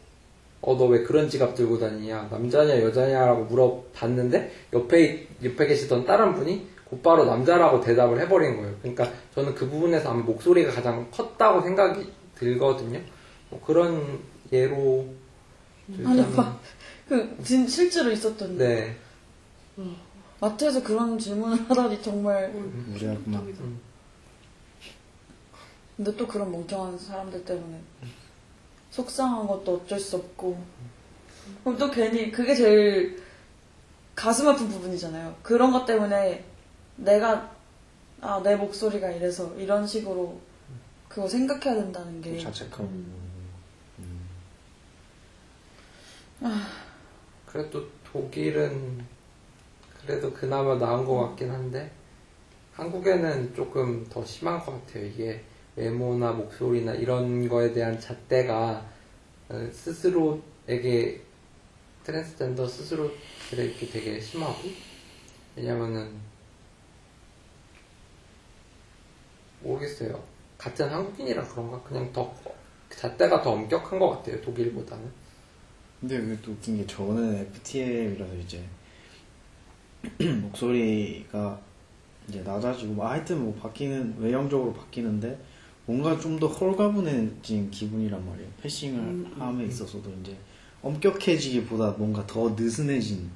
어 0.60 0.74
너 0.76 0.86
왜 0.88 1.02
그런 1.04 1.28
지갑 1.28 1.54
들고 1.54 1.78
다니냐 1.78 2.28
남자냐 2.30 2.80
여자냐라고 2.82 3.44
물어봤는데 3.44 4.52
옆에 4.72 5.26
옆에 5.44 5.66
계시던 5.66 6.04
다른 6.04 6.34
분이 6.34 6.66
곧바로 6.84 7.24
남자라고 7.26 7.80
대답을 7.80 8.18
해버린 8.20 8.56
거예요. 8.56 8.74
그러니까 8.82 9.10
저는 9.34 9.54
그 9.54 9.68
부분에서 9.68 10.10
아마 10.10 10.22
목소리가 10.22 10.72
가장 10.72 11.06
컸다고 11.10 11.60
생각이 11.62 12.10
들거든요. 12.34 12.98
뭐 13.50 13.60
그런 13.64 14.18
예로 14.52 15.06
아니 16.04 16.22
들자면- 16.22 16.34
막그 16.36 17.36
진, 17.44 17.66
실제로 17.68 18.10
있었던 18.10 18.56
네. 18.58 18.96
마트에서 20.40 20.82
그런 20.82 21.18
질문을 21.18 21.68
하다니 21.68 22.02
정말 22.02 22.50
무리하구만 22.52 23.40
음. 23.42 23.80
근데 25.98 26.16
또 26.16 26.26
그런 26.26 26.50
멍청한 26.50 26.96
사람들 26.98 27.44
때문에 27.44 27.80
속상한 28.90 29.46
것도 29.46 29.74
어쩔 29.82 30.00
수 30.00 30.16
없고. 30.16 30.58
그럼 31.64 31.76
또 31.76 31.90
괜히 31.90 32.30
그게 32.30 32.54
제일 32.54 33.22
가슴 34.14 34.48
아픈 34.48 34.68
부분이잖아요. 34.68 35.36
그런 35.42 35.72
것 35.72 35.84
때문에 35.84 36.44
내가 36.96 37.52
아 38.20 38.40
내 38.42 38.56
목소리가 38.56 39.10
이래서 39.10 39.54
이런 39.56 39.86
식으로 39.86 40.40
그거 41.08 41.28
생각해야 41.28 41.74
된다는 41.74 42.20
게. 42.20 42.38
자책하고 42.38 42.84
음. 42.84 43.28
그래도 47.46 47.86
독일은 48.12 49.04
그래도 50.00 50.32
그나마 50.32 50.76
나은 50.76 51.04
것 51.04 51.28
같긴 51.28 51.50
한데 51.50 51.90
한국에는 52.74 53.54
조금 53.54 54.06
더 54.08 54.24
심한 54.24 54.58
것 54.64 54.72
같아요. 54.86 55.06
이게 55.06 55.44
외모나 55.78 56.32
목소리나 56.32 56.92
이런 56.94 57.48
거에 57.48 57.72
대한 57.72 57.98
잣대가 58.00 58.84
어, 59.48 59.68
스스로에게 59.72 61.22
트랜스젠더 62.02 62.66
스스로들에게 62.66 63.86
되게 63.86 64.20
심하고 64.20 64.68
왜냐면은 65.56 66.12
모르겠어요. 69.60 70.22
같은 70.56 70.88
한국인이라 70.88 71.46
그런가 71.46 71.80
그냥 71.82 72.12
더 72.12 72.32
잣대가 72.90 73.42
더 73.42 73.52
엄격한 73.52 73.98
것 73.98 74.10
같아요. 74.10 74.40
독일보다는. 74.40 75.10
근데 76.00 76.20
그게 76.20 76.40
또 76.42 76.52
웃긴 76.52 76.76
게 76.76 76.86
저는 76.86 77.36
FTM이라서 77.36 78.34
이제 78.36 78.64
목소리가 80.42 81.60
이제 82.28 82.40
낮아지고 82.42 82.94
뭐 82.94 83.08
하여튼 83.08 83.44
뭐 83.44 83.54
바뀌는 83.54 84.16
외형적으로 84.18 84.72
바뀌는데 84.74 85.38
뭔가 85.88 86.18
좀 86.20 86.38
더 86.38 86.46
홀가분해진 86.46 87.70
기분이란 87.70 88.24
말이에요. 88.26 88.50
패싱을 88.62 88.98
음, 89.00 89.32
음, 89.34 89.40
함에 89.40 89.64
있어서도 89.64 90.12
이제 90.20 90.36
엄격해지기보다 90.82 91.92
뭔가 91.92 92.26
더 92.26 92.50
느슨해진 92.50 93.30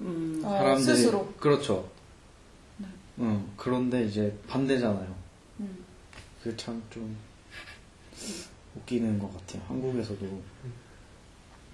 음. 0.00 0.42
아, 0.44 0.48
사람들이 0.48 0.96
스스로. 0.96 1.26
그렇죠. 1.38 1.88
네. 2.78 2.86
응, 3.20 3.46
그런데 3.56 4.04
이제 4.04 4.36
반대잖아요. 4.48 5.14
음. 5.60 5.84
그게 6.42 6.56
참 6.56 6.82
좀 6.90 7.16
웃기는 8.76 9.18
것 9.20 9.32
같아요. 9.36 9.62
한국에서도 9.68 10.26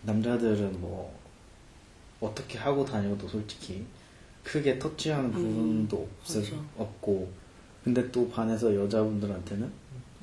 남자들은 0.02 0.80
뭐 0.82 1.18
어떻게 2.20 2.58
하고 2.58 2.84
다녀도 2.84 3.26
솔직히 3.26 3.84
크게 4.42 4.78
터치하는 4.78 5.32
부분도 5.32 6.08
없을, 6.20 6.42
맞아. 6.42 6.56
없고 6.76 7.32
근데 7.82 8.10
또 8.10 8.28
반에서 8.30 8.74
여자분들한테는 8.74 9.70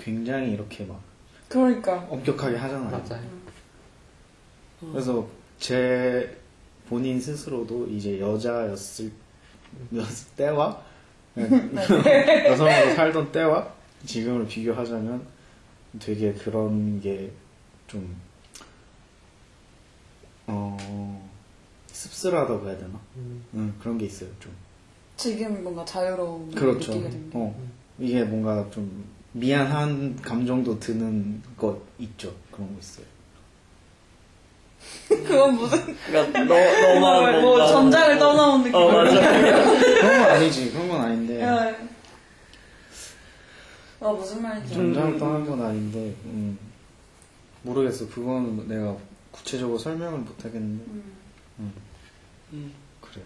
굉장히 0.04 0.52
이렇게 0.52 0.86
막 0.86 1.02
그러니까. 1.48 2.08
엄격하게 2.10 2.56
하잖아요. 2.58 2.90
맞아요. 2.90 3.24
그래서 4.80 5.28
제 5.60 6.38
본인 6.88 7.20
스스로도 7.20 7.88
이제 7.88 8.20
여자였을 8.20 9.12
였을 9.94 10.36
때와 10.36 10.82
여성으로 11.36 12.96
살던 12.96 13.32
때와 13.32 13.74
지금을 14.06 14.48
비교하자면 14.48 15.26
되게 16.00 16.34
그런 16.34 17.00
게좀 17.00 18.16
어, 20.48 21.30
씁쓸하다고 21.88 22.68
해야 22.68 22.78
되나? 22.78 23.00
음. 23.16 23.44
응, 23.54 23.74
그런 23.80 23.98
게 23.98 24.06
있어요, 24.06 24.30
좀. 24.40 24.52
지금 25.16 25.64
뭔가 25.64 25.86
자유로움 25.86 26.52
그렇죠. 26.52 26.92
느끼게 26.92 27.10
됩니다. 27.10 27.40
어, 27.40 27.56
이게 28.00 28.24
뭔가 28.24 28.70
좀 28.72 29.06
미안한 29.34 30.18
감정도 30.22 30.80
드는 30.80 31.42
것 31.58 31.80
있죠. 32.00 32.34
그런 32.52 32.74
거 32.74 32.80
있어요. 32.80 33.06
그건 35.08 35.56
무슨 35.56 35.96
그러니까 36.08 36.44
너, 36.44 36.56
너만 37.00 37.32
뭐 37.34 37.42
뭔가- 37.42 37.68
전장을 37.68 38.18
떠나온 38.20 38.64
느낌. 38.64 38.76
어, 38.76 38.92
맞아. 38.92 39.20
그런 39.22 40.18
건 40.22 40.30
아니지. 40.32 40.72
그런 40.72 40.88
건 40.90 41.02
아닌데. 41.02 41.42
야. 41.42 41.76
아 44.02 44.12
무슨 44.12 44.42
말인지. 44.42 44.74
전장을 44.74 45.20
떠난 45.20 45.46
건 45.46 45.62
아닌데, 45.62 46.16
음, 46.26 46.58
모르겠어. 47.62 48.10
그건 48.10 48.68
내가 48.68 48.98
구체적으로 49.30 49.78
설명을 49.78 50.20
못 50.22 50.44
하겠는데, 50.44 50.84
음. 51.60 51.74
음, 52.54 52.74
그래. 53.00 53.22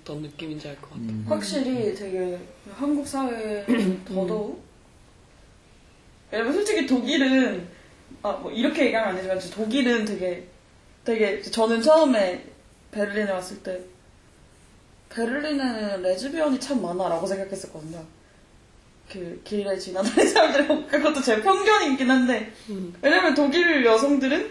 어떤 0.00 0.22
느낌인지 0.22 0.66
알 0.68 0.74
것 0.76 0.90
같아. 0.90 1.02
음. 1.02 1.24
확실히 1.28 1.94
되게 1.94 2.38
한국 2.74 3.06
사회에 3.06 3.64
더더욱 4.04 4.60
왜냐면 6.34 6.52
솔직히 6.52 6.86
독일은 6.86 7.66
아 8.22 8.32
뭐 8.42 8.50
이렇게 8.50 8.86
얘기하면 8.86 9.10
안 9.10 9.16
되지만 9.16 9.38
독일은 9.38 10.04
되게 10.04 10.46
되게 11.04 11.40
저는 11.42 11.82
처음에 11.82 12.44
베를린에 12.90 13.30
왔을 13.30 13.62
때 13.62 13.80
베를린에는 15.10 16.02
레즈비언이 16.02 16.58
참 16.58 16.80
많아라고 16.82 17.26
생각했었거든요. 17.26 18.02
그 19.12 19.40
길에 19.44 19.78
지나다니는 19.78 20.26
사람들이 20.26 20.86
그것도 20.88 21.20
제 21.20 21.40
편견이긴 21.42 22.10
한데 22.10 22.50
음. 22.70 22.94
왜냐면 23.02 23.34
독일 23.34 23.84
여성들은 23.84 24.50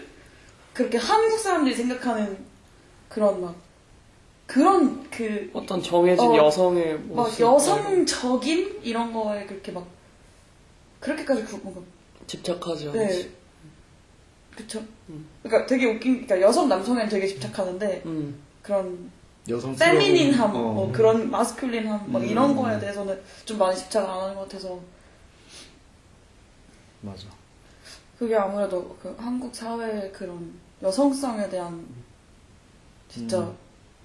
그렇게 0.72 0.96
한국 0.96 1.38
사람들이 1.38 1.74
생각하는 1.74 2.38
그런 3.08 3.40
막 3.40 3.54
그런 4.46 5.08
그 5.10 5.50
어떤 5.52 5.82
정해진 5.82 6.24
어, 6.24 6.36
여성의 6.36 6.94
막 6.94 7.24
모습. 7.24 7.40
여성적인 7.40 8.80
이런 8.84 9.12
거에 9.12 9.44
그렇게 9.46 9.72
막 9.72 9.86
그렇게까지 11.04 11.44
구, 11.44 11.58
뭔가 11.58 11.80
집착하지 12.26 12.88
않지. 12.88 12.98
네 12.98 13.30
그쵸 14.56 14.82
음. 15.08 15.26
그러니까 15.42 15.66
되게 15.66 15.86
웃긴 15.86 16.26
그러니까 16.26 16.40
여성 16.40 16.68
남성에는 16.68 17.08
되게 17.08 17.26
집착하는데 17.26 18.02
음. 18.06 18.40
그런 18.62 19.10
여성 19.48 19.76
페미닌함 19.76 20.50
어. 20.54 20.72
뭐 20.72 20.92
그런 20.92 21.30
마스큘린함 21.30 22.06
막 22.06 22.22
음. 22.22 22.24
이런 22.24 22.56
거에 22.56 22.78
대해서는 22.78 23.20
좀 23.44 23.58
많이 23.58 23.76
집착을 23.76 24.08
안 24.08 24.20
하는 24.22 24.34
것 24.34 24.42
같아서 24.42 24.80
맞아. 27.02 27.26
그게 28.18 28.34
아무래도 28.36 28.96
그 29.02 29.14
한국 29.18 29.54
사회의 29.54 30.10
그런 30.12 30.54
여성성에 30.82 31.50
대한 31.50 31.86
진짜 33.08 33.40
음. 33.40 33.54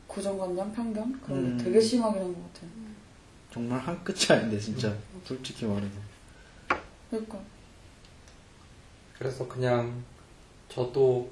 고정관념 0.07 0.73
편견 0.73 1.21
그런 1.21 1.39
음. 1.39 1.57
게 1.57 1.63
되게 1.63 1.79
심하긴 1.79 2.21
한것 2.21 2.53
같아요 2.53 2.69
정말 3.53 3.79
한 3.79 4.03
끝이 4.03 4.25
아닌데, 4.29 4.59
진짜. 4.59 4.95
솔직히 5.25 5.65
말해서. 5.65 6.08
그러니까. 7.09 7.39
그래서 9.17 9.47
그냥 9.47 10.03
저도 10.69 11.29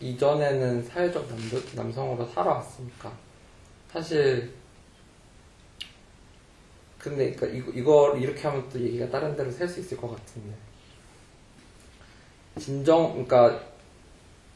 이전에는 0.00 0.82
사회적 0.84 1.28
남, 1.28 1.38
남성으로 1.74 2.26
살아왔으니까. 2.26 3.12
사실 3.90 4.52
근데 6.98 7.32
그러니까 7.32 7.58
이거, 7.58 7.72
이걸 7.72 8.22
이렇게 8.22 8.42
하면 8.48 8.68
또 8.68 8.80
얘기가 8.80 9.08
다른 9.08 9.36
데로 9.36 9.50
셀 9.50 9.68
수 9.68 9.80
있을 9.80 9.96
것 9.96 10.10
같은데. 10.10 10.54
진정 12.58 13.12
그러니까 13.12 13.60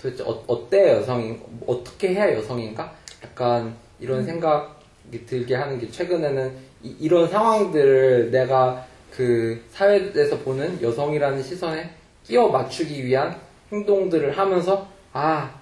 도대체 0.01 0.23
어, 0.25 0.43
어때 0.47 0.97
여성인 0.97 1.41
어떻게 1.67 2.15
해야 2.15 2.35
여성인가? 2.35 2.95
약간 3.23 3.77
이런 3.99 4.25
생각이 4.25 5.27
들게 5.27 5.55
하는 5.55 5.79
게 5.79 5.91
최근에는 5.91 6.71
이, 6.83 7.09
런 7.09 7.29
상황들을 7.29 8.31
내가 8.31 8.87
그 9.11 9.63
사회에서 9.71 10.39
보는 10.39 10.81
여성이라는 10.83 11.43
시선에 11.43 11.91
끼워 12.25 12.51
맞추기 12.51 13.05
위한 13.05 13.39
행동들을 13.73 14.37
하면서 14.37 14.89
아 15.13 15.61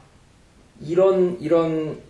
이런 0.81 1.39
이런 1.41 2.01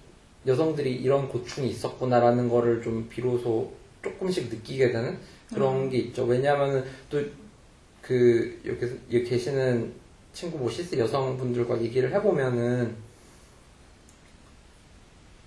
여성들이 0.46 0.94
이런 0.94 1.28
고충이 1.28 1.68
있었구나라는 1.70 2.48
거를 2.48 2.82
좀 2.82 3.08
비로소 3.08 3.72
조금씩 4.02 4.48
느끼게 4.48 4.92
되는 4.92 5.18
그런 5.52 5.90
게 5.90 5.98
있죠. 5.98 6.24
왜냐하면 6.24 6.84
또그 7.10 8.60
여기 8.66 9.16
여기 9.16 9.24
계시는 9.24 9.92
친구 10.32 10.58
뭐 10.58 10.70
시스 10.70 10.96
여성분들과 10.98 11.80
얘기를 11.82 12.12
해보면은 12.12 12.94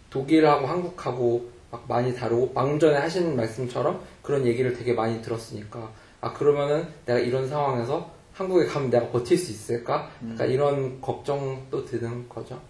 독일하고 0.09 0.67
한국하고 0.67 1.49
막 1.71 1.85
많이 1.87 2.13
다르고 2.13 2.51
방금 2.53 2.77
전에 2.77 2.97
하신 2.97 3.35
말씀처럼 3.35 4.01
그런 4.21 4.45
얘기를 4.45 4.73
되게 4.73 4.93
많이 4.93 5.21
들었으니까 5.21 5.91
아 6.21 6.33
그러면은 6.33 6.87
내가 7.05 7.19
이런 7.19 7.47
상황에서 7.47 8.11
한국에 8.33 8.65
가면 8.65 8.89
내가 8.89 9.09
버틸 9.09 9.37
수 9.37 9.51
있을까? 9.51 10.09
약간 10.31 10.49
이런 10.49 11.01
걱정도 11.01 11.85
드는 11.85 12.29
거죠 12.29 12.61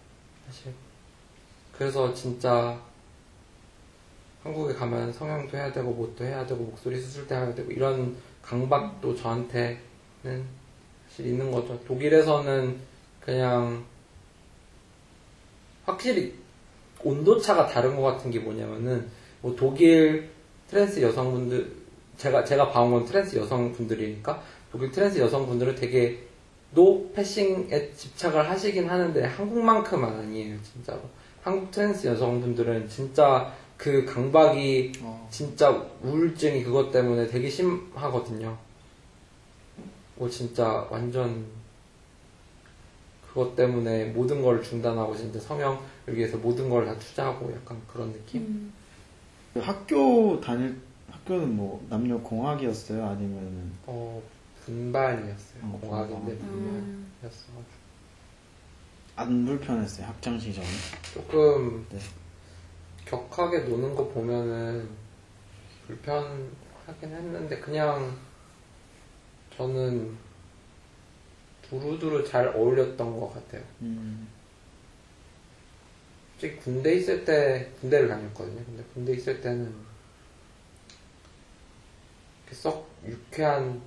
사실. 0.47 0.73
그래서 1.77 2.13
진짜 2.13 2.79
한국에 4.43 4.73
가면 4.73 5.13
성형도 5.13 5.55
해야 5.55 5.71
되고 5.71 5.91
뭣도 5.91 6.25
해야 6.25 6.45
되고 6.45 6.63
목소리 6.63 6.99
수술도 6.99 7.35
해야 7.35 7.53
되고 7.53 7.71
이런 7.71 8.15
강박도 8.41 9.15
저한테는 9.15 9.77
사실 11.07 11.27
있는 11.27 11.51
거죠. 11.51 11.79
독일에서는 11.85 12.79
그냥 13.19 13.85
확실히 15.85 16.33
온도차가 17.03 17.67
다른 17.67 17.95
것 17.95 18.01
같은 18.03 18.31
게 18.31 18.39
뭐냐면은 18.39 19.09
뭐 19.41 19.55
독일 19.55 20.29
트랜스 20.71 21.01
여성분들 21.01 21.71
제가 22.17 22.43
제가 22.45 22.71
봐온 22.71 22.91
건 22.91 23.05
트랜스 23.05 23.35
여성분들이니까 23.35 24.41
독일 24.71 24.89
트랜스 24.91 25.19
여성분들은 25.19 25.75
되게 25.75 26.27
노 26.73 27.11
passing에 27.11 27.91
집착을 27.91 28.49
하시긴 28.49 28.89
하는데 28.89 29.23
한국만큼은 29.25 30.07
아니에요 30.07 30.57
진짜로 30.63 31.01
한국 31.43 31.69
트랜스 31.71 32.07
여성분들은 32.07 32.87
진짜 32.87 33.53
그 33.75 34.05
강박이 34.05 34.93
어. 35.01 35.27
진짜 35.31 35.69
우울증이 36.03 36.63
그것 36.63 36.91
때문에 36.91 37.25
되게 37.27 37.49
심하거든요. 37.49 38.55
뭐 40.15 40.29
진짜 40.29 40.87
완전 40.91 41.43
그것 43.27 43.55
때문에 43.55 44.05
모든 44.05 44.43
걸 44.43 44.61
중단하고 44.61 45.17
진짜 45.17 45.39
성형을 45.39 45.79
위해서 46.09 46.37
모든 46.37 46.69
걸 46.69 46.85
다 46.85 46.95
투자하고 46.99 47.51
약간 47.53 47.81
그런 47.91 48.13
느낌? 48.13 48.45
그 48.45 48.80
학교 49.59 50.39
다닐, 50.39 50.79
학교는 51.09 51.55
뭐 51.55 51.85
남녀 51.89 52.17
공학이었어요? 52.19 53.05
아니면은 53.05 53.71
어 53.85 54.21
분반이었어요. 54.65 55.63
어, 55.63 55.79
공학인데 55.81 56.31
음. 56.33 57.11
분반이었어. 57.21 57.81
안 59.17 59.45
불편했어요? 59.45 60.07
학창 60.07 60.39
시절에? 60.39 60.65
조금 61.13 61.85
네. 61.89 61.99
격하게 63.05 63.59
노는 63.59 63.93
거 63.95 64.07
보면은 64.07 64.89
불편하긴 65.87 66.49
했는데 67.03 67.59
그냥 67.59 68.17
저는 69.57 70.15
두루두루 71.63 72.25
잘 72.27 72.47
어울렸던 72.47 73.19
것 73.19 73.33
같아요. 73.33 73.61
음. 73.81 74.27
솔직히 76.41 76.57
군대 76.57 76.95
있을 76.95 77.23
때 77.23 77.71
군대를 77.79 78.07
다녔거든요. 78.07 78.65
근데 78.65 78.83
군대 78.95 79.13
있을 79.13 79.39
때는 79.39 79.71
이렇게 82.41 82.55
썩 82.55 82.89
유쾌한 83.05 83.79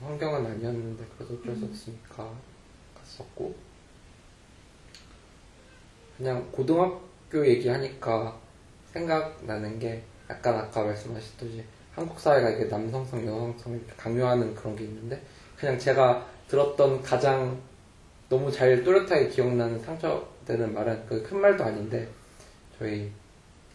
환경은 0.00 0.46
아니었는데 0.46 1.04
그래도 1.16 1.34
어쩔 1.34 1.54
수 1.54 1.66
없으니까 1.66 2.34
갔었고 2.98 3.54
그냥 6.16 6.50
고등학교 6.50 7.46
얘기하니까 7.46 8.40
생각나는 8.92 9.78
게 9.78 10.02
약간 10.30 10.54
아까 10.54 10.82
말씀하셨듯이 10.82 11.62
한국 11.94 12.18
사회가 12.18 12.50
이게 12.50 12.64
남성성, 12.64 13.26
여성성을 13.26 13.86
강요하는 13.98 14.54
그런 14.54 14.74
게 14.74 14.84
있는데 14.84 15.22
그냥 15.56 15.78
제가 15.78 16.26
들었던 16.48 17.02
가장 17.02 17.60
너무 18.28 18.50
잘 18.50 18.82
또렷하게 18.82 19.28
기억나는 19.28 19.78
상처되는 19.80 20.74
말은 20.74 21.06
그 21.06 21.22
큰 21.22 21.40
말도 21.40 21.62
아닌데 21.64 22.08
저희 22.78 23.10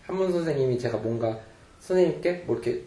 한문 0.06 0.32
선생님이 0.32 0.78
제가 0.80 0.98
뭔가 0.98 1.40
선생님께 1.80 2.44
뭐 2.46 2.56
이렇게 2.56 2.84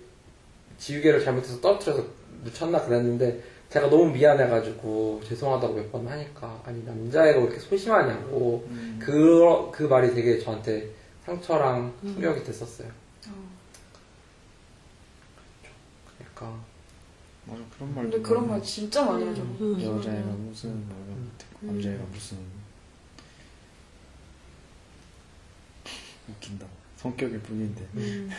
지우개를 0.78 1.24
잘못해서 1.24 1.60
떨어뜨려서 1.60 2.04
묻혔나 2.44 2.84
그랬는데 2.84 3.40
제가 3.70 3.88
너무 3.88 4.12
미안해가지고 4.12 5.20
죄송하다고 5.24 5.74
몇 5.74 5.90
번 5.90 6.06
하니까 6.06 6.60
아니 6.64 6.82
남자애가 6.84 7.38
왜 7.38 7.44
이렇게 7.46 7.58
소심하냐고 7.58 8.64
음. 8.68 8.98
그, 9.02 9.70
그 9.72 9.84
말이 9.84 10.14
되게 10.14 10.38
저한테 10.38 10.90
상처랑 11.24 11.92
충격이 12.02 12.44
됐었어요. 12.44 12.88
그러니까 16.18 16.60
맞아 17.46 17.60
그런 17.76 17.94
말도 17.94 18.10
근데 18.10 18.28
그런. 18.28 18.48
말 18.48 18.62
진짜 18.62 19.04
많이 19.04 19.24
하죠. 19.26 19.42
음. 19.42 19.80
여자애가 19.80 20.26
무슨 20.28 20.86
뭐 20.88 21.03
남자애가 21.66 22.04
무슨 22.12 22.38
웃긴다 26.28 26.66
성격일 26.96 27.40
뿐인데 27.40 27.86
음. 27.94 28.30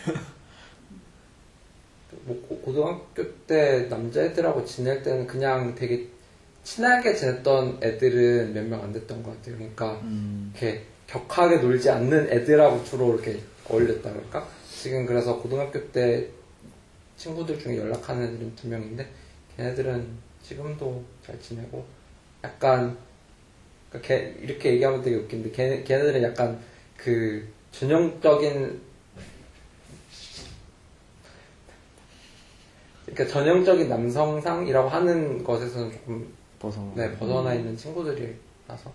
뭐 2.23 2.41
고- 2.47 2.59
고등학교 2.61 3.29
때 3.45 3.87
남자애들하고 3.89 4.65
지낼 4.65 5.03
때는 5.03 5.27
그냥 5.27 5.75
되게 5.75 6.07
친하게 6.63 7.13
지냈던 7.13 7.79
애들은 7.83 8.53
몇 8.53 8.63
명 8.65 8.81
안 8.83 8.91
됐던 8.93 9.21
것 9.21 9.35
같아요. 9.37 9.57
그러니까 9.57 9.93
음. 10.03 10.51
이렇게 10.53 10.83
격하게 11.07 11.57
놀지 11.57 11.89
않는 11.89 12.29
애들하고 12.31 12.83
주로 12.83 13.13
이렇게 13.13 13.39
어울렸다 13.69 14.11
그럴까? 14.11 14.47
지금 14.71 15.05
그래서 15.05 15.37
고등학교 15.39 15.91
때 15.91 16.27
친구들 17.17 17.59
중에 17.59 17.77
연락하는 17.77 18.23
애들은 18.33 18.55
두 18.55 18.67
명인데 18.67 19.07
걔네들은 19.57 20.07
지금도 20.41 21.03
잘 21.25 21.39
지내고 21.39 21.85
약간 22.43 22.97
그러니까 24.01 24.07
걔- 24.07 24.35
이렇게 24.41 24.73
얘기하면 24.73 25.01
되게 25.01 25.15
웃긴데 25.17 25.51
걔, 25.51 25.83
걔네들은 25.83 26.23
약간 26.23 26.59
그 26.97 27.47
전형적인 27.71 28.81
그러니까 33.05 33.27
전형적인 33.27 33.87
남성상이라고 33.89 34.89
하는 34.89 35.43
것에서는 35.43 35.91
조금 35.91 36.27
벗어나 36.59 36.91
네, 36.95 37.15
벗어나 37.17 37.53
있는 37.53 37.77
친구들이라서 37.77 38.91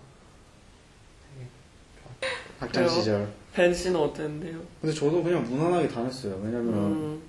학창 2.59 2.83
그래요? 2.85 2.99
시절 2.99 3.27
벤 3.53 3.73
씨는 3.73 3.99
어땠는데요? 3.99 4.59
근데 4.81 4.93
저도 4.93 5.23
그냥 5.23 5.43
무난하게 5.43 5.87
다녔어요 5.87 6.35
왜냐면 6.43 6.67
음, 6.73 7.21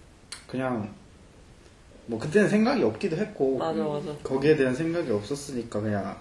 그냥 0.46 0.92
뭐 2.06 2.18
그때는 2.18 2.48
생각이 2.48 2.82
없기도 2.82 3.16
했고 3.16 3.58
맞아 3.58 3.82
맞아. 3.84 4.12
거기에 4.22 4.56
대한 4.56 4.74
생각이 4.74 5.10
없었으니까 5.10 5.80
그냥 5.80 6.16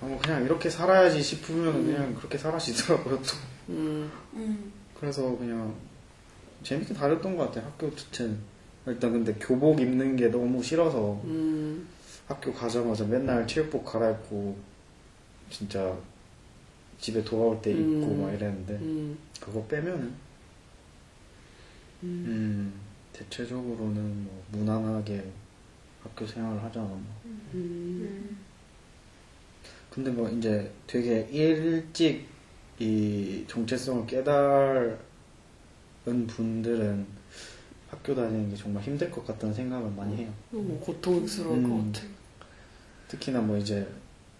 아, 0.00 0.06
뭐 0.06 0.18
그냥 0.20 0.44
이렇게 0.44 0.68
살아야지 0.68 1.22
싶으면 1.22 1.74
음. 1.74 1.86
그냥 1.86 2.14
그렇게 2.14 2.36
살아지더라고요 2.36 3.16
또 3.16 3.32
음, 3.70 4.10
음. 4.34 4.72
그래서 4.98 5.36
그냥 5.36 5.74
재밌게 6.62 6.94
다녔던 6.94 7.36
것 7.36 7.46
같아요 7.46 7.66
학교 7.66 7.94
자체는 7.94 8.38
일단 8.86 9.12
근데 9.12 9.34
교복 9.34 9.80
입는 9.80 10.16
게 10.16 10.28
너무 10.28 10.62
싫어서 10.62 11.20
음, 11.24 11.88
학교 12.26 12.52
가자마자 12.52 13.04
맨날 13.04 13.46
체육복 13.46 13.84
갈아입고 13.84 14.56
진짜 15.50 15.96
집에 16.98 17.22
돌아올 17.24 17.60
때 17.62 17.70
입고 17.72 17.82
음. 17.82 18.22
막 18.22 18.32
이랬는데 18.32 18.74
음, 18.74 19.18
그거 19.40 19.64
빼면은 19.66 20.14
음. 22.02 22.24
음 22.26 22.80
대체적으로는 23.12 24.24
뭐 24.24 24.44
무난하게 24.52 25.24
학교 26.02 26.26
생활을 26.26 26.62
하지 26.62 26.78
않았나 26.78 27.06
음. 27.54 28.38
근데 29.96 30.10
뭐 30.10 30.28
이제 30.28 30.70
되게 30.86 31.26
일찍 31.32 32.28
이 32.78 33.46
정체성을 33.48 34.06
깨달은 34.06 34.98
분들은 36.26 37.06
학교 37.88 38.14
다니는 38.14 38.50
게 38.50 38.56
정말 38.56 38.82
힘들 38.82 39.10
것 39.10 39.26
같다는 39.26 39.54
생각을 39.54 39.90
많이 39.92 40.16
해요. 40.16 40.30
너무 40.50 40.78
고통스러울 40.80 41.56
음. 41.56 41.70
것 41.70 41.92
같아. 41.98 42.06
특히나 43.08 43.40
뭐 43.40 43.56
이제 43.56 43.88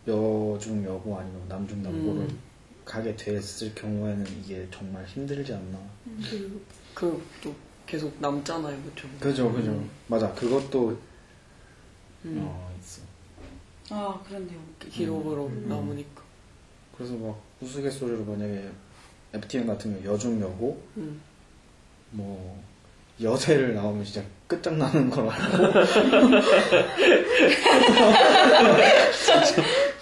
여중 0.07 0.85
여고 0.85 1.19
아니면 1.19 1.41
남중 1.49 1.83
남고를 1.83 2.25
음. 2.25 2.39
가게 2.85 3.17
됐을 3.17 3.75
경우에는 3.75 4.27
이게 4.39 4.69
정말 4.71 5.07
힘들지 5.07 5.55
않나. 5.55 5.79
그또 6.95 7.55
계속 7.87 8.15
남잖아요, 8.21 8.79
그쵸? 8.83 9.09
그죠, 9.19 9.51
그죠. 9.51 9.71
음. 9.71 9.89
맞아. 10.07 10.31
그것도 10.35 10.99
음. 12.27 12.43
어. 12.45 12.66
아, 13.91 14.21
그렇네요. 14.27 14.59
기록으로 14.91 15.47
음. 15.47 15.67
남으니까. 15.69 16.23
그래서 16.97 17.15
막 17.15 17.39
우스갯소리로 17.61 18.25
만약에 18.25 18.69
FTN 19.35 19.67
같은 19.67 20.03
경우 20.03 20.15
여중 20.15 20.41
여고 20.41 20.83
음. 20.97 21.21
뭐 22.11 22.63
여대를 23.21 23.75
나오면 23.75 24.05
진짜 24.05 24.23
끝장나는 24.47 25.11
걸 25.11 25.29
알고 25.29 25.57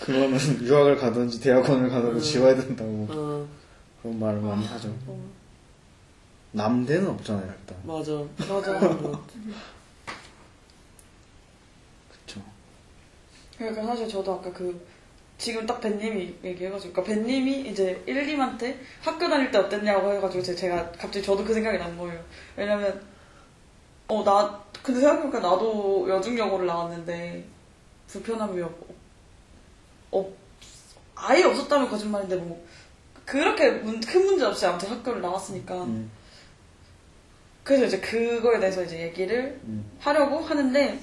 그거는 0.00 0.38
유학을 0.62 0.96
가든지 0.96 1.40
대학원을 1.40 1.88
가든지 1.90 2.16
음. 2.16 2.20
지워야 2.20 2.54
된다고 2.56 3.06
어, 3.10 3.46
그런 4.02 4.18
말을 4.18 4.40
많이 4.40 4.66
하죠 4.66 4.88
어, 5.06 5.30
남대는 6.52 7.08
없잖아요 7.08 7.52
일단 7.60 7.76
맞아. 7.84 8.12
맞아. 8.52 8.78
그쵸 12.26 12.40
그러니까 13.58 13.82
사실 13.84 14.08
저도 14.08 14.34
아까 14.34 14.52
그 14.52 14.84
지금 15.38 15.66
딱 15.66 15.80
벤님이 15.80 16.36
얘기해가지고 16.44 16.92
그러니까 16.92 17.14
벤님이 17.14 17.68
이제 17.68 18.02
1, 18.06 18.26
2한테 18.36 18.76
학교 19.02 19.28
다닐 19.28 19.50
때 19.50 19.58
어땠냐고 19.58 20.12
해가지고 20.12 20.42
제- 20.42 20.54
제가 20.54 20.90
갑자기 20.92 21.22
저도 21.22 21.44
그 21.44 21.52
생각이 21.54 21.76
난 21.78 21.96
거예요. 21.98 22.20
왜냐면 22.56 23.00
어 24.08 24.22
나 24.22 24.62
근데 24.82 25.00
생각해보니까 25.00 25.40
나도 25.40 26.06
여중여고를 26.10 26.66
나왔는데 26.66 27.42
불편함이 28.08 28.60
없, 28.62 28.72
없 30.10 30.30
아예 31.14 31.42
없었다면 31.44 31.88
거짓말인데 31.88 32.36
뭐 32.36 32.62
그렇게 33.24 33.70
문- 33.70 34.00
큰 34.00 34.26
문제 34.26 34.44
없이 34.44 34.66
아무튼 34.66 34.90
학교를 34.90 35.22
나왔으니까 35.22 35.84
음, 35.84 36.10
그래서 37.62 37.86
이제 37.86 37.98
그거에 38.00 38.60
대해서 38.60 38.84
이제 38.84 39.00
얘기를 39.00 39.58
음. 39.64 39.90
하려고 40.00 40.38
하는데 40.40 40.98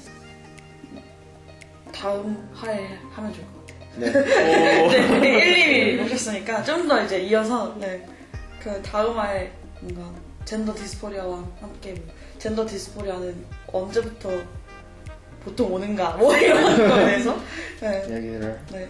다음 1.92 2.50
화에 2.54 2.98
하면 3.12 3.34
좋을 3.34 3.46
것 3.46 3.68
같아요. 3.68 3.82
네 3.98 4.12
네, 5.20 5.96
1, 5.98 5.98
2위 6.00 6.06
오셨으니까 6.06 6.64
좀 6.64 6.88
더 6.88 7.02
이제 7.04 7.20
이어서 7.24 7.76
네, 7.80 8.06
그 8.62 8.82
다음 8.82 9.18
화에 9.18 9.52
뭔가 9.82 10.12
젠더 10.46 10.74
디스포리아와 10.74 11.44
함께 11.60 11.94
뭐 11.94 12.14
젠더 12.38 12.66
디스포리아는 12.66 13.46
언제부터 13.72 14.30
보통 15.44 15.74
오는가 15.74 16.12
뭐 16.18 16.36
이런 16.38 16.78
거에 16.78 17.06
대해서 17.06 17.38
네, 17.82 18.04
얘기를 18.10 18.60
네. 18.72 18.90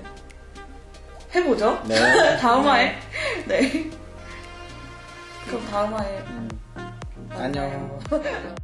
해보죠. 1.34 1.82
네 1.88 1.96
다음 2.38 2.66
화에 2.68 2.96
네. 3.48 3.90
그럼 5.48 5.66
다음 5.70 5.94
화에 5.94 6.18
음. 6.20 6.50
만나요. 7.30 8.00
안녕 8.10 8.62